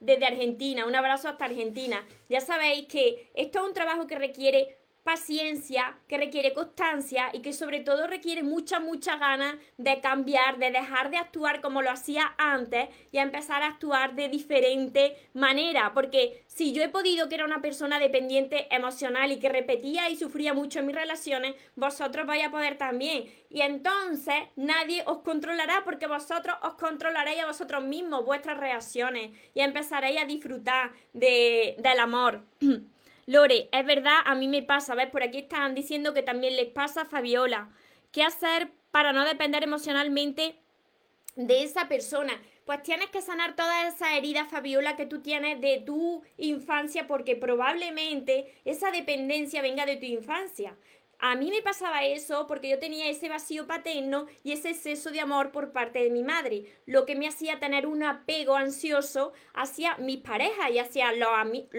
desde 0.00 0.26
Argentina. 0.26 0.86
Un 0.86 0.96
abrazo 0.96 1.28
hasta 1.28 1.44
Argentina. 1.44 2.04
Ya 2.28 2.40
sabéis 2.40 2.86
que 2.88 3.30
esto 3.34 3.60
es 3.60 3.64
un 3.64 3.74
trabajo 3.74 4.08
que 4.08 4.16
requiere 4.16 4.77
paciencia, 5.08 5.96
que 6.06 6.18
requiere 6.18 6.52
constancia 6.52 7.30
y 7.32 7.40
que 7.40 7.54
sobre 7.54 7.80
todo 7.80 8.06
requiere 8.06 8.42
mucha, 8.42 8.78
mucha 8.78 9.16
ganas 9.16 9.56
de 9.78 10.02
cambiar, 10.02 10.58
de 10.58 10.70
dejar 10.70 11.10
de 11.10 11.16
actuar 11.16 11.62
como 11.62 11.80
lo 11.80 11.90
hacía 11.90 12.34
antes 12.36 12.90
y 13.10 13.16
empezar 13.16 13.62
a 13.62 13.68
actuar 13.68 14.14
de 14.16 14.28
diferente 14.28 15.16
manera. 15.32 15.94
Porque 15.94 16.44
si 16.46 16.74
yo 16.74 16.82
he 16.82 16.90
podido 16.90 17.26
que 17.26 17.36
era 17.36 17.46
una 17.46 17.62
persona 17.62 17.98
dependiente 17.98 18.66
emocional 18.70 19.32
y 19.32 19.38
que 19.38 19.48
repetía 19.48 20.10
y 20.10 20.16
sufría 20.16 20.52
mucho 20.52 20.80
en 20.80 20.86
mis 20.88 20.96
relaciones, 20.96 21.54
vosotros 21.74 22.26
vais 22.26 22.44
a 22.44 22.50
poder 22.50 22.76
también. 22.76 23.32
Y 23.48 23.62
entonces 23.62 24.34
nadie 24.56 25.04
os 25.06 25.20
controlará 25.20 25.84
porque 25.86 26.06
vosotros 26.06 26.54
os 26.62 26.74
controlaréis 26.74 27.40
a 27.40 27.46
vosotros 27.46 27.82
mismos 27.82 28.26
vuestras 28.26 28.58
reacciones 28.58 29.30
y 29.54 29.60
empezaréis 29.60 30.20
a 30.20 30.26
disfrutar 30.26 30.92
de, 31.14 31.76
del 31.78 31.98
amor. 31.98 32.42
Lore, 33.28 33.68
es 33.72 33.84
verdad, 33.84 34.20
a 34.24 34.34
mí 34.34 34.48
me 34.48 34.62
pasa, 34.62 34.94
¿ves? 34.94 35.10
Por 35.10 35.22
aquí 35.22 35.40
están 35.40 35.74
diciendo 35.74 36.14
que 36.14 36.22
también 36.22 36.56
les 36.56 36.68
pasa 36.68 37.02
a 37.02 37.04
Fabiola. 37.04 37.68
¿Qué 38.10 38.22
hacer 38.22 38.70
para 38.90 39.12
no 39.12 39.22
depender 39.26 39.62
emocionalmente 39.62 40.56
de 41.36 41.62
esa 41.62 41.88
persona? 41.88 42.40
Pues 42.64 42.82
tienes 42.82 43.10
que 43.10 43.20
sanar 43.20 43.54
todas 43.54 43.94
esas 43.94 44.14
heridas, 44.14 44.48
Fabiola, 44.50 44.96
que 44.96 45.04
tú 45.04 45.20
tienes 45.20 45.60
de 45.60 45.82
tu 45.84 46.22
infancia, 46.38 47.06
porque 47.06 47.36
probablemente 47.36 48.58
esa 48.64 48.90
dependencia 48.90 49.60
venga 49.60 49.84
de 49.84 49.96
tu 49.96 50.06
infancia. 50.06 50.74
A 51.20 51.34
mí 51.34 51.50
me 51.50 51.62
pasaba 51.62 52.04
eso 52.04 52.46
porque 52.46 52.68
yo 52.68 52.78
tenía 52.78 53.08
ese 53.08 53.28
vacío 53.28 53.66
paterno 53.66 54.26
y 54.44 54.52
ese 54.52 54.70
exceso 54.70 55.10
de 55.10 55.18
amor 55.18 55.50
por 55.50 55.72
parte 55.72 55.98
de 55.98 56.10
mi 56.10 56.22
madre, 56.22 56.64
lo 56.86 57.06
que 57.06 57.16
me 57.16 57.26
hacía 57.26 57.58
tener 57.58 57.88
un 57.88 58.04
apego 58.04 58.54
ansioso 58.54 59.32
hacia 59.52 59.96
mis 59.96 60.18
parejas 60.18 60.70
y 60.70 60.78
hacia 60.78 61.10
los, 61.12 61.28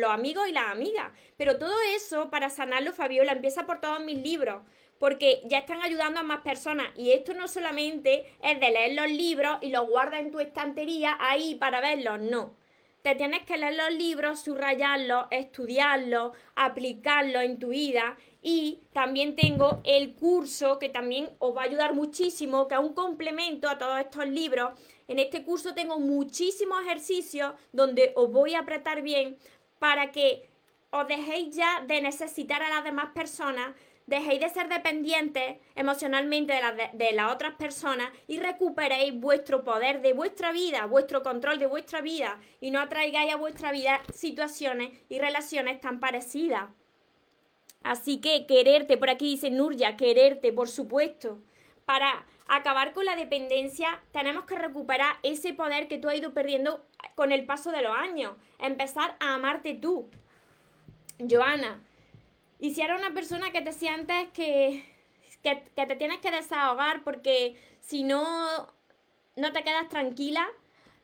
amigos 0.09 0.49
y 0.49 0.51
las 0.51 0.69
amigas. 0.69 1.13
Pero 1.37 1.57
todo 1.57 1.73
eso, 1.95 2.29
para 2.29 2.49
sanarlo, 2.49 2.91
Fabiola, 2.91 3.31
empieza 3.31 3.65
por 3.65 3.79
todos 3.79 4.01
mis 4.01 4.17
libros 4.17 4.61
porque 4.99 5.41
ya 5.45 5.59
están 5.59 5.81
ayudando 5.81 6.19
a 6.19 6.23
más 6.23 6.41
personas. 6.41 6.87
Y 6.97 7.11
esto 7.11 7.33
no 7.33 7.47
solamente 7.47 8.35
es 8.43 8.59
de 8.59 8.71
leer 8.71 8.93
los 8.93 9.09
libros 9.09 9.59
y 9.61 9.69
los 9.69 9.87
guardas 9.87 10.19
en 10.19 10.31
tu 10.31 10.41
estantería 10.41 11.15
ahí 11.17 11.55
para 11.55 11.79
verlos, 11.79 12.19
no. 12.19 12.57
Te 13.01 13.15
tienes 13.15 13.43
que 13.43 13.57
leer 13.57 13.75
los 13.75 13.93
libros, 13.93 14.41
subrayarlos, 14.41 15.27
estudiarlos, 15.31 16.35
aplicarlos 16.55 17.43
en 17.43 17.57
tu 17.57 17.69
vida 17.69 18.17
y 18.41 18.79
también 18.93 19.35
tengo 19.35 19.81
el 19.83 20.15
curso 20.15 20.79
que 20.79 20.89
también 20.89 21.29
os 21.39 21.55
va 21.55 21.61
a 21.61 21.65
ayudar 21.65 21.93
muchísimo, 21.93 22.67
que 22.67 22.75
es 22.75 22.81
un 22.81 22.93
complemento 22.93 23.69
a 23.69 23.77
todos 23.77 23.99
estos 23.99 24.27
libros. 24.27 24.71
En 25.07 25.19
este 25.19 25.43
curso 25.43 25.73
tengo 25.73 25.99
muchísimos 25.99 26.81
ejercicios 26.81 27.53
donde 27.73 28.13
os 28.15 28.31
voy 28.31 28.55
a 28.55 28.59
apretar 28.59 29.01
bien 29.01 29.37
para 29.79 30.11
que 30.11 30.49
os 30.91 31.07
dejéis 31.07 31.55
ya 31.55 31.83
de 31.85 32.01
necesitar 32.01 32.63
a 32.63 32.69
las 32.69 32.83
demás 32.83 33.09
personas, 33.13 33.75
dejéis 34.07 34.39
de 34.39 34.49
ser 34.49 34.69
dependientes 34.69 35.57
emocionalmente 35.75 36.53
de, 36.53 36.89
de, 36.93 37.11
las 37.11 37.31
otras 37.31 37.55
personas 37.55 38.09
y 38.27 38.39
recuperéis 38.39 39.13
vuestro 39.19 39.63
poder 39.63 40.01
de 40.01 40.13
vuestra 40.13 40.51
vida, 40.51 40.85
vuestro 40.85 41.21
control 41.21 41.59
de 41.59 41.67
vuestra 41.67 42.01
vida 42.01 42.39
y 42.59 42.71
no 42.71 42.79
atraigáis 42.79 43.33
a 43.33 43.37
vuestra 43.37 43.71
vida 43.71 44.01
situaciones 44.11 44.91
y 45.09 45.19
relaciones 45.19 45.79
tan 45.79 45.99
parecidas. 45.99 46.69
Así 47.83 48.19
que 48.19 48.45
quererte, 48.45 48.97
por 48.97 49.09
aquí 49.09 49.31
dice 49.31 49.49
Nurja, 49.49 49.95
quererte, 49.95 50.51
por 50.51 50.67
supuesto. 50.69 51.39
Para 51.85 52.25
acabar 52.47 52.93
con 52.93 53.05
la 53.05 53.15
dependencia, 53.15 54.01
tenemos 54.11 54.45
que 54.45 54.55
recuperar 54.55 55.17
ese 55.23 55.53
poder 55.53 55.87
que 55.87 55.97
tú 55.97 56.09
has 56.09 56.17
ido 56.17 56.33
perdiendo 56.33 56.85
con 57.15 57.31
el 57.31 57.45
paso 57.45 57.71
de 57.71 57.81
los 57.81 57.95
años. 57.95 58.33
Empezar 58.59 59.15
a 59.19 59.35
amarte 59.35 59.73
tú. 59.75 60.09
Joana, 61.29 61.81
y 62.59 62.73
si 62.73 62.81
era 62.81 62.97
una 62.97 63.13
persona 63.13 63.51
que 63.51 63.61
te 63.61 63.73
sientes 63.73 64.29
que, 64.33 64.85
que, 65.43 65.63
que 65.75 65.85
te 65.85 65.95
tienes 65.95 66.19
que 66.19 66.31
desahogar 66.31 67.03
porque 67.03 67.55
si 67.81 68.03
no, 68.03 68.67
no 69.35 69.51
te 69.51 69.63
quedas 69.63 69.89
tranquila, 69.89 70.47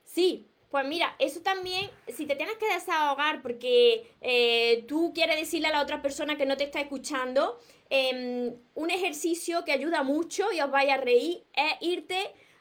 sí, 0.04 0.48
pues 0.76 0.86
mira, 0.88 1.16
eso 1.20 1.40
también, 1.40 1.90
si 2.14 2.26
te 2.26 2.36
tienes 2.36 2.58
que 2.58 2.68
desahogar 2.68 3.42
porque 3.42 4.12
eh, 4.20 4.84
tú 4.90 5.14
quieres 5.16 5.38
decirle 5.38 5.70
a 5.70 5.72
la 5.72 5.82
otra 5.82 6.02
persona 6.02 6.36
que 6.36 6.46
no 6.46 6.58
te 6.58 6.66
está 6.66 6.82
escuchando, 6.82 7.62
em, 7.90 8.54
un 8.74 8.90
ejercicio 8.90 9.64
que 9.64 9.72
ayuda 9.72 10.04
mucho 10.04 10.52
y 10.52 10.60
os 10.60 10.70
vaya 10.70 10.96
a 10.96 10.98
reír 10.98 11.46
es 11.54 11.74
irte 11.80 12.18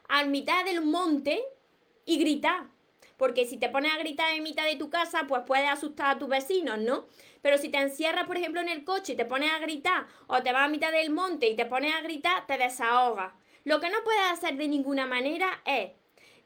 a 0.07 0.23
mitad 0.23 0.63
del 0.63 0.79
monte 0.79 1.43
y 2.05 2.17
gritar. 2.17 2.67
Porque 3.17 3.45
si 3.45 3.57
te 3.57 3.67
pones 3.67 3.91
a 3.93 3.97
gritar 3.97 4.33
en 4.33 4.43
mitad 4.43 4.63
de 4.63 4.77
tu 4.77 4.89
casa, 4.89 5.25
pues 5.27 5.41
puedes 5.45 5.67
asustar 5.67 6.15
a 6.15 6.17
tus 6.17 6.29
vecinos, 6.29 6.77
¿no? 6.77 7.07
Pero 7.41 7.57
si 7.57 7.67
te 7.67 7.79
encierras, 7.79 8.27
por 8.27 8.37
ejemplo, 8.37 8.61
en 8.61 8.69
el 8.69 8.85
coche 8.85 9.11
y 9.11 9.17
te 9.17 9.25
pones 9.25 9.51
a 9.51 9.59
gritar, 9.59 10.07
o 10.27 10.41
te 10.41 10.53
vas 10.53 10.63
a 10.63 10.69
mitad 10.69 10.93
del 10.93 11.09
monte 11.09 11.49
y 11.49 11.57
te 11.57 11.65
pones 11.65 11.93
a 11.93 11.99
gritar, 11.99 12.47
te 12.47 12.57
desahogas. 12.57 13.33
Lo 13.65 13.81
que 13.81 13.89
no 13.89 13.97
puedes 14.05 14.31
hacer 14.31 14.55
de 14.55 14.69
ninguna 14.69 15.05
manera 15.05 15.61
es 15.65 15.91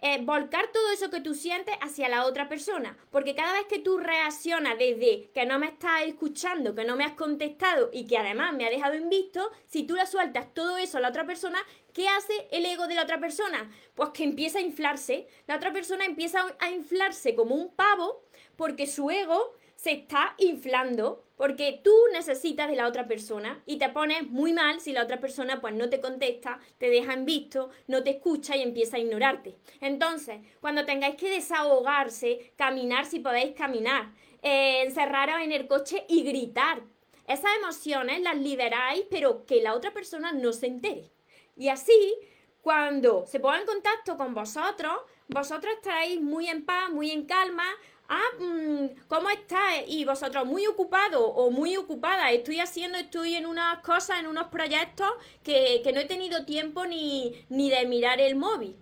eh, 0.02 0.20
volcar 0.24 0.72
todo 0.72 0.92
eso 0.92 1.10
que 1.10 1.20
tú 1.20 1.34
sientes 1.34 1.76
hacia 1.82 2.10
la 2.10 2.26
otra 2.26 2.48
persona. 2.48 2.98
Porque 3.12 3.36
cada 3.36 3.54
vez 3.54 3.66
que 3.66 3.80
tú 3.80 3.98
reaccionas 3.98 4.78
desde 4.78 5.30
que 5.34 5.46
no 5.46 5.60
me 5.60 5.68
estás 5.68 6.04
escuchando, 6.04 6.76
que 6.76 6.86
no 6.86 6.96
me 6.96 7.04
has 7.04 7.14
contestado 7.14 7.90
y 7.92 8.08
que 8.08 8.18
además 8.18 8.54
me 8.54 8.66
ha 8.66 8.70
dejado 8.70 8.96
invisto, 8.96 9.52
si 9.66 9.84
tú 9.84 9.96
le 9.96 10.06
sueltas 10.06 10.54
todo 10.54 10.78
eso 10.78 10.98
a 10.98 11.02
la 11.02 11.10
otra 11.10 11.26
persona, 11.26 11.60
¿qué 11.94 12.08
hace 12.08 12.48
el 12.52 12.66
ego 12.66 12.88
de 12.88 12.96
la 12.96 13.04
otra 13.04 13.20
persona? 13.20 13.70
Pues 13.96 14.10
que 14.12 14.24
empieza 14.24 14.60
a 14.60 14.62
inflarse. 14.62 15.28
La 15.48 15.58
otra 15.58 15.74
persona 15.74 16.06
empieza 16.06 16.46
a 16.60 16.70
inflarse 16.70 17.36
como 17.36 17.56
un 17.56 17.76
pavo 17.76 18.24
porque 18.56 18.88
su 18.88 19.10
ego 19.10 19.54
se 19.82 19.92
está 19.94 20.36
inflando 20.40 21.24
porque 21.38 21.80
tú 21.82 21.94
necesitas 22.12 22.68
de 22.68 22.76
la 22.76 22.86
otra 22.86 23.08
persona 23.08 23.64
y 23.66 23.78
te 23.78 23.88
pones 23.88 24.28
muy 24.28 24.52
mal 24.52 24.82
si 24.82 24.92
la 24.92 25.04
otra 25.04 25.22
persona 25.22 25.62
pues 25.62 25.74
no 25.74 25.90
te 25.90 26.02
contesta, 26.02 26.60
te 26.78 26.90
deja 26.90 27.14
en 27.14 27.24
visto, 27.24 27.70
no 27.88 28.04
te 28.04 28.10
escucha 28.10 28.58
y 28.58 28.62
empieza 28.62 28.98
a 28.98 29.00
ignorarte. 29.00 29.56
Entonces, 29.80 30.42
cuando 30.60 30.86
tengáis 30.86 31.16
que 31.16 31.30
desahogarse, 31.30 32.52
caminar 32.58 33.06
si 33.06 33.20
podéis 33.20 33.56
caminar, 33.56 34.12
eh, 34.42 34.82
encerraros 34.84 35.40
en 35.40 35.54
el 35.54 35.66
coche 35.66 36.04
y 36.10 36.24
gritar. 36.24 36.82
Esas 37.26 37.52
emociones 37.62 38.22
las 38.22 38.38
liberáis, 38.38 39.06
pero 39.10 39.46
que 39.46 39.62
la 39.62 39.76
otra 39.76 39.94
persona 39.94 40.34
no 40.34 40.52
se 40.52 40.68
entere. 40.68 41.10
Y 41.56 41.70
así, 41.70 42.18
cuando 42.62 43.26
se 43.26 43.40
ponga 43.40 43.62
en 43.62 43.66
contacto 43.66 44.18
con 44.18 44.34
vosotros, 44.34 44.92
vosotros 45.30 45.74
estaréis 45.76 46.20
muy 46.20 46.48
en 46.48 46.66
paz, 46.66 46.90
muy 46.90 47.12
en 47.12 47.26
calma, 47.26 47.68
ah, 48.10 48.30
mm, 48.40 49.08
¿cómo 49.08 49.30
estás? 49.30 49.84
Y 49.88 50.04
vosotros, 50.04 50.46
muy 50.46 50.66
ocupado 50.68 51.26
o 51.26 51.52
muy 51.52 51.78
ocupada, 51.78 52.32
estoy 52.32 52.60
haciendo, 52.60 52.98
estoy 52.98 53.36
en 53.36 53.46
unas 53.46 53.80
cosas, 53.80 54.20
en 54.20 54.28
unos 54.28 54.48
proyectos 54.48 55.10
que, 55.44 55.90
no 55.94 56.02
he 56.02 56.06
tenido 56.06 56.44
tiempo 56.46 56.86
ni, 56.86 57.46
ni 57.50 57.70
de 57.70 57.86
mirar 57.86 58.20
el 58.20 58.36
móvil. 58.36 58.76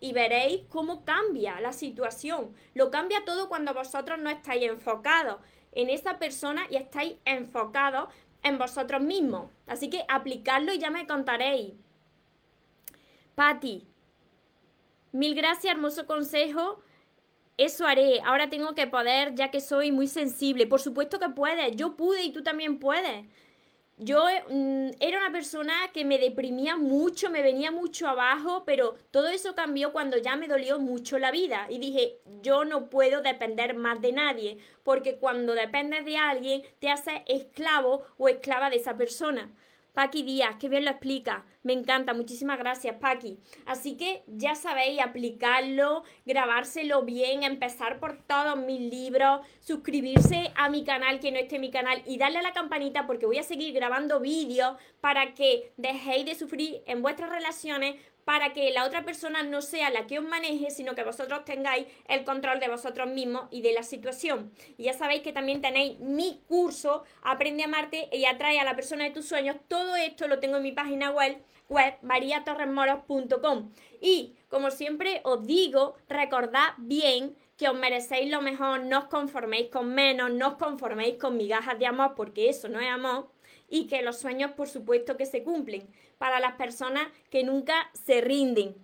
Y 0.00 0.12
veréis 0.12 0.62
cómo 0.68 1.04
cambia 1.04 1.60
la 1.60 1.72
situación. 1.72 2.52
Lo 2.74 2.90
cambia 2.90 3.24
todo 3.24 3.48
cuando 3.48 3.72
vosotros 3.72 4.18
no 4.18 4.30
estáis 4.30 4.64
enfocados 4.64 5.36
en 5.70 5.88
esa 5.88 6.18
persona 6.18 6.66
y 6.68 6.76
estáis 6.76 7.14
enfocados 7.24 8.08
en 8.42 8.58
vosotros 8.58 9.00
mismos. 9.00 9.50
Así 9.68 9.88
que 9.90 10.04
aplicadlo 10.08 10.72
y 10.72 10.78
ya 10.78 10.90
me 10.90 11.06
contaréis. 11.06 11.74
Patti, 13.36 13.86
mil 15.12 15.36
gracias, 15.36 15.72
hermoso 15.72 16.04
consejo 16.06 16.82
eso 17.56 17.86
haré, 17.86 18.20
ahora 18.24 18.48
tengo 18.48 18.74
que 18.74 18.86
poder 18.86 19.34
ya 19.34 19.50
que 19.50 19.60
soy 19.60 19.92
muy 19.92 20.08
sensible. 20.08 20.66
Por 20.66 20.80
supuesto 20.80 21.18
que 21.18 21.28
puedes, 21.28 21.76
yo 21.76 21.96
pude 21.96 22.22
y 22.22 22.32
tú 22.32 22.42
también 22.42 22.78
puedes. 22.78 23.26
Yo 23.98 24.24
mm, 24.48 24.90
era 25.00 25.18
una 25.18 25.30
persona 25.30 25.72
que 25.92 26.04
me 26.04 26.18
deprimía 26.18 26.76
mucho, 26.76 27.30
me 27.30 27.42
venía 27.42 27.70
mucho 27.70 28.08
abajo, 28.08 28.64
pero 28.64 28.96
todo 29.10 29.28
eso 29.28 29.54
cambió 29.54 29.92
cuando 29.92 30.16
ya 30.16 30.34
me 30.34 30.48
dolió 30.48 30.78
mucho 30.80 31.18
la 31.18 31.30
vida 31.30 31.66
y 31.68 31.78
dije, 31.78 32.18
yo 32.42 32.64
no 32.64 32.88
puedo 32.90 33.22
depender 33.22 33.74
más 33.74 34.00
de 34.00 34.12
nadie, 34.12 34.58
porque 34.82 35.16
cuando 35.18 35.54
dependes 35.54 36.04
de 36.04 36.16
alguien 36.16 36.62
te 36.80 36.90
haces 36.90 37.20
esclavo 37.26 38.02
o 38.16 38.28
esclava 38.28 38.70
de 38.70 38.76
esa 38.76 38.96
persona. 38.96 39.52
Paqui 39.92 40.22
Díaz, 40.22 40.56
qué 40.58 40.70
bien 40.70 40.86
lo 40.86 40.90
explica. 40.90 41.44
Me 41.62 41.74
encanta, 41.74 42.14
muchísimas 42.14 42.58
gracias, 42.58 42.96
Paqui. 42.96 43.38
Así 43.66 43.96
que 43.98 44.24
ya 44.26 44.54
sabéis, 44.54 45.00
aplicarlo, 45.00 46.02
grabárselo 46.24 47.02
bien, 47.02 47.42
empezar 47.42 48.00
por 48.00 48.16
todos 48.22 48.56
mis 48.56 48.80
libros, 48.80 49.46
suscribirse 49.60 50.50
a 50.56 50.70
mi 50.70 50.82
canal, 50.82 51.20
que 51.20 51.30
no 51.30 51.38
esté 51.38 51.56
en 51.56 51.60
mi 51.60 51.70
canal, 51.70 52.02
y 52.06 52.16
darle 52.16 52.38
a 52.38 52.42
la 52.42 52.54
campanita 52.54 53.06
porque 53.06 53.26
voy 53.26 53.36
a 53.36 53.42
seguir 53.42 53.74
grabando 53.74 54.18
vídeos 54.18 54.76
para 55.02 55.34
que 55.34 55.72
dejéis 55.76 56.24
de 56.24 56.34
sufrir 56.36 56.82
en 56.86 57.02
vuestras 57.02 57.28
relaciones, 57.28 57.96
para 58.24 58.52
que 58.52 58.70
la 58.70 58.84
otra 58.84 59.04
persona 59.04 59.42
no 59.42 59.62
sea 59.62 59.90
la 59.90 60.06
que 60.06 60.18
os 60.18 60.24
maneje, 60.24 60.70
sino 60.70 60.94
que 60.94 61.04
vosotros 61.04 61.44
tengáis 61.44 61.86
el 62.08 62.24
control 62.24 62.60
de 62.60 62.68
vosotros 62.68 63.08
mismos 63.08 63.48
y 63.50 63.62
de 63.62 63.72
la 63.72 63.82
situación. 63.82 64.52
Y 64.78 64.84
ya 64.84 64.92
sabéis 64.92 65.22
que 65.22 65.32
también 65.32 65.60
tenéis 65.60 65.98
mi 65.98 66.40
curso, 66.48 67.04
Aprende 67.22 67.62
a 67.62 67.66
amarte 67.66 68.08
y 68.12 68.24
atrae 68.24 68.58
a 68.60 68.64
la 68.64 68.76
persona 68.76 69.04
de 69.04 69.10
tus 69.10 69.26
sueños. 69.26 69.56
Todo 69.68 69.96
esto 69.96 70.28
lo 70.28 70.38
tengo 70.38 70.56
en 70.56 70.62
mi 70.62 70.72
página 70.72 71.10
web, 71.10 71.42
web 71.68 71.94
mariatorresmoros.com. 72.02 73.70
Y 74.00 74.34
como 74.48 74.70
siempre 74.70 75.20
os 75.24 75.46
digo, 75.46 75.96
recordad 76.08 76.74
bien 76.78 77.36
que 77.56 77.68
os 77.68 77.74
merecéis 77.74 78.30
lo 78.30 78.40
mejor, 78.40 78.84
no 78.84 79.00
os 79.00 79.04
conforméis 79.06 79.68
con 79.70 79.94
menos, 79.94 80.32
no 80.32 80.48
os 80.48 80.54
conforméis 80.54 81.16
con 81.18 81.36
migajas 81.36 81.78
de 81.78 81.86
amor, 81.86 82.14
porque 82.16 82.48
eso 82.48 82.68
no 82.68 82.80
es 82.80 82.88
amor 82.88 83.31
y 83.72 83.86
que 83.86 84.02
los 84.02 84.18
sueños, 84.18 84.52
por 84.52 84.68
supuesto, 84.68 85.16
que 85.16 85.24
se 85.24 85.42
cumplen. 85.42 85.88
Para 86.18 86.38
las 86.38 86.52
personas 86.52 87.08
que 87.30 87.42
nunca 87.42 87.90
se 87.94 88.20
rinden. 88.20 88.76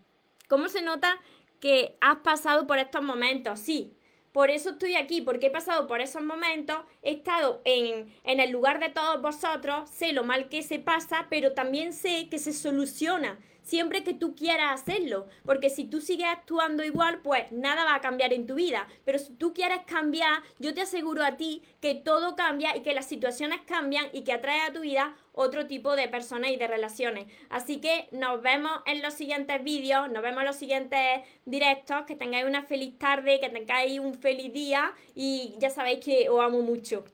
¿Cómo 0.48 0.68
se 0.68 0.81
nota 0.81 1.20
que 1.61 1.96
has 2.01 2.16
pasado 2.20 2.66
por 2.66 2.79
estos 2.79 3.03
momentos? 3.03 3.61
Sí, 3.61 3.92
por 4.33 4.51
eso 4.51 4.70
estoy 4.70 4.96
aquí, 4.96 5.20
porque 5.20 5.48
he 5.48 5.51
pasado 5.51 5.87
por 5.87 6.01
esos 6.01 6.22
momentos, 6.22 6.79
he 7.03 7.12
estado 7.12 7.61
en, 7.66 8.11
en, 8.24 8.40
el 8.40 8.51
lugar 8.51 8.81
de 8.81 8.88
todos 8.88 9.20
vosotros, 9.20 9.90
sé 9.90 10.14
lo 10.14 10.24
mal 10.24 10.48
que 10.48 10.62
se 10.62 10.79
pasa, 10.79 11.27
pero 11.29 11.53
también 11.53 11.92
sé 11.92 12.29
que 12.31 12.38
se 12.38 12.55
soluciona 12.55 13.38
siempre 13.68 14.02
que 14.02 14.14
tú 14.14 14.35
quieras 14.35 14.81
hacerlo, 14.81 15.26
porque 15.44 15.68
si 15.68 15.85
tú 15.85 16.00
sigues 16.00 16.26
actuando 16.26 16.85
igual, 16.85 17.20
pues 17.22 17.52
nada 17.52 17.85
va 17.85 17.96
a 17.96 18.00
cambiar 18.00 18.33
en 18.33 18.46
tu 18.46 18.54
vida, 18.54 18.88
pero 19.04 19.18
si 19.18 19.35
tú 19.35 19.52
quieres 19.52 19.81
cambiar, 19.87 20.42
yo 20.59 20.72
te 20.72 20.81
aseguro 20.81 21.22
a 21.22 21.37
ti 21.37 21.62
que 21.81 21.94
todo 21.94 22.35
cambia 22.35 22.74
y 22.74 22.81
que 22.81 22.94
las 22.94 23.07
situaciones 23.07 23.61
cambian 23.66 24.07
y 24.14 24.22
que 24.22 24.33
atrae 24.33 24.62
a 24.62 24.72
tu 24.72 24.81
vida 24.81 25.14
otro 25.33 25.66
tipo 25.66 25.96
de 25.96 26.09
personas 26.09 26.50
y 26.50 26.57
de 26.57 26.66
relaciones. 26.66 27.26
Así 27.50 27.78
que 27.78 28.09
nos 28.11 28.40
vemos 28.42 28.72
en 28.87 29.02
los 29.02 29.12
siguientes 29.12 29.62
vídeos, 29.62 30.11
nos 30.11 30.22
vemos 30.22 30.40
en 30.40 30.46
los 30.46 30.57
siguientes 30.57 31.20
directos, 31.44 32.07
que 32.07 32.16
tengáis 32.16 32.46
una 32.46 32.62
feliz 32.62 32.98
tarde, 32.98 33.38
que 33.38 33.50
tengáis 33.50 34.00
un 34.00 34.14
feliz 34.14 34.50
día 34.52 34.92
y 35.14 35.54
ya 35.59 35.68
sabéis 35.68 36.02
que 36.02 36.31
os 36.31 36.40
amo 36.40 36.62
mucho. 36.62 37.04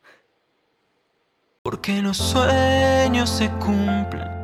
Porque 1.63 2.01
los 2.01 2.17
sueños 2.17 3.29
se 3.29 3.51
cumplen 3.59 4.44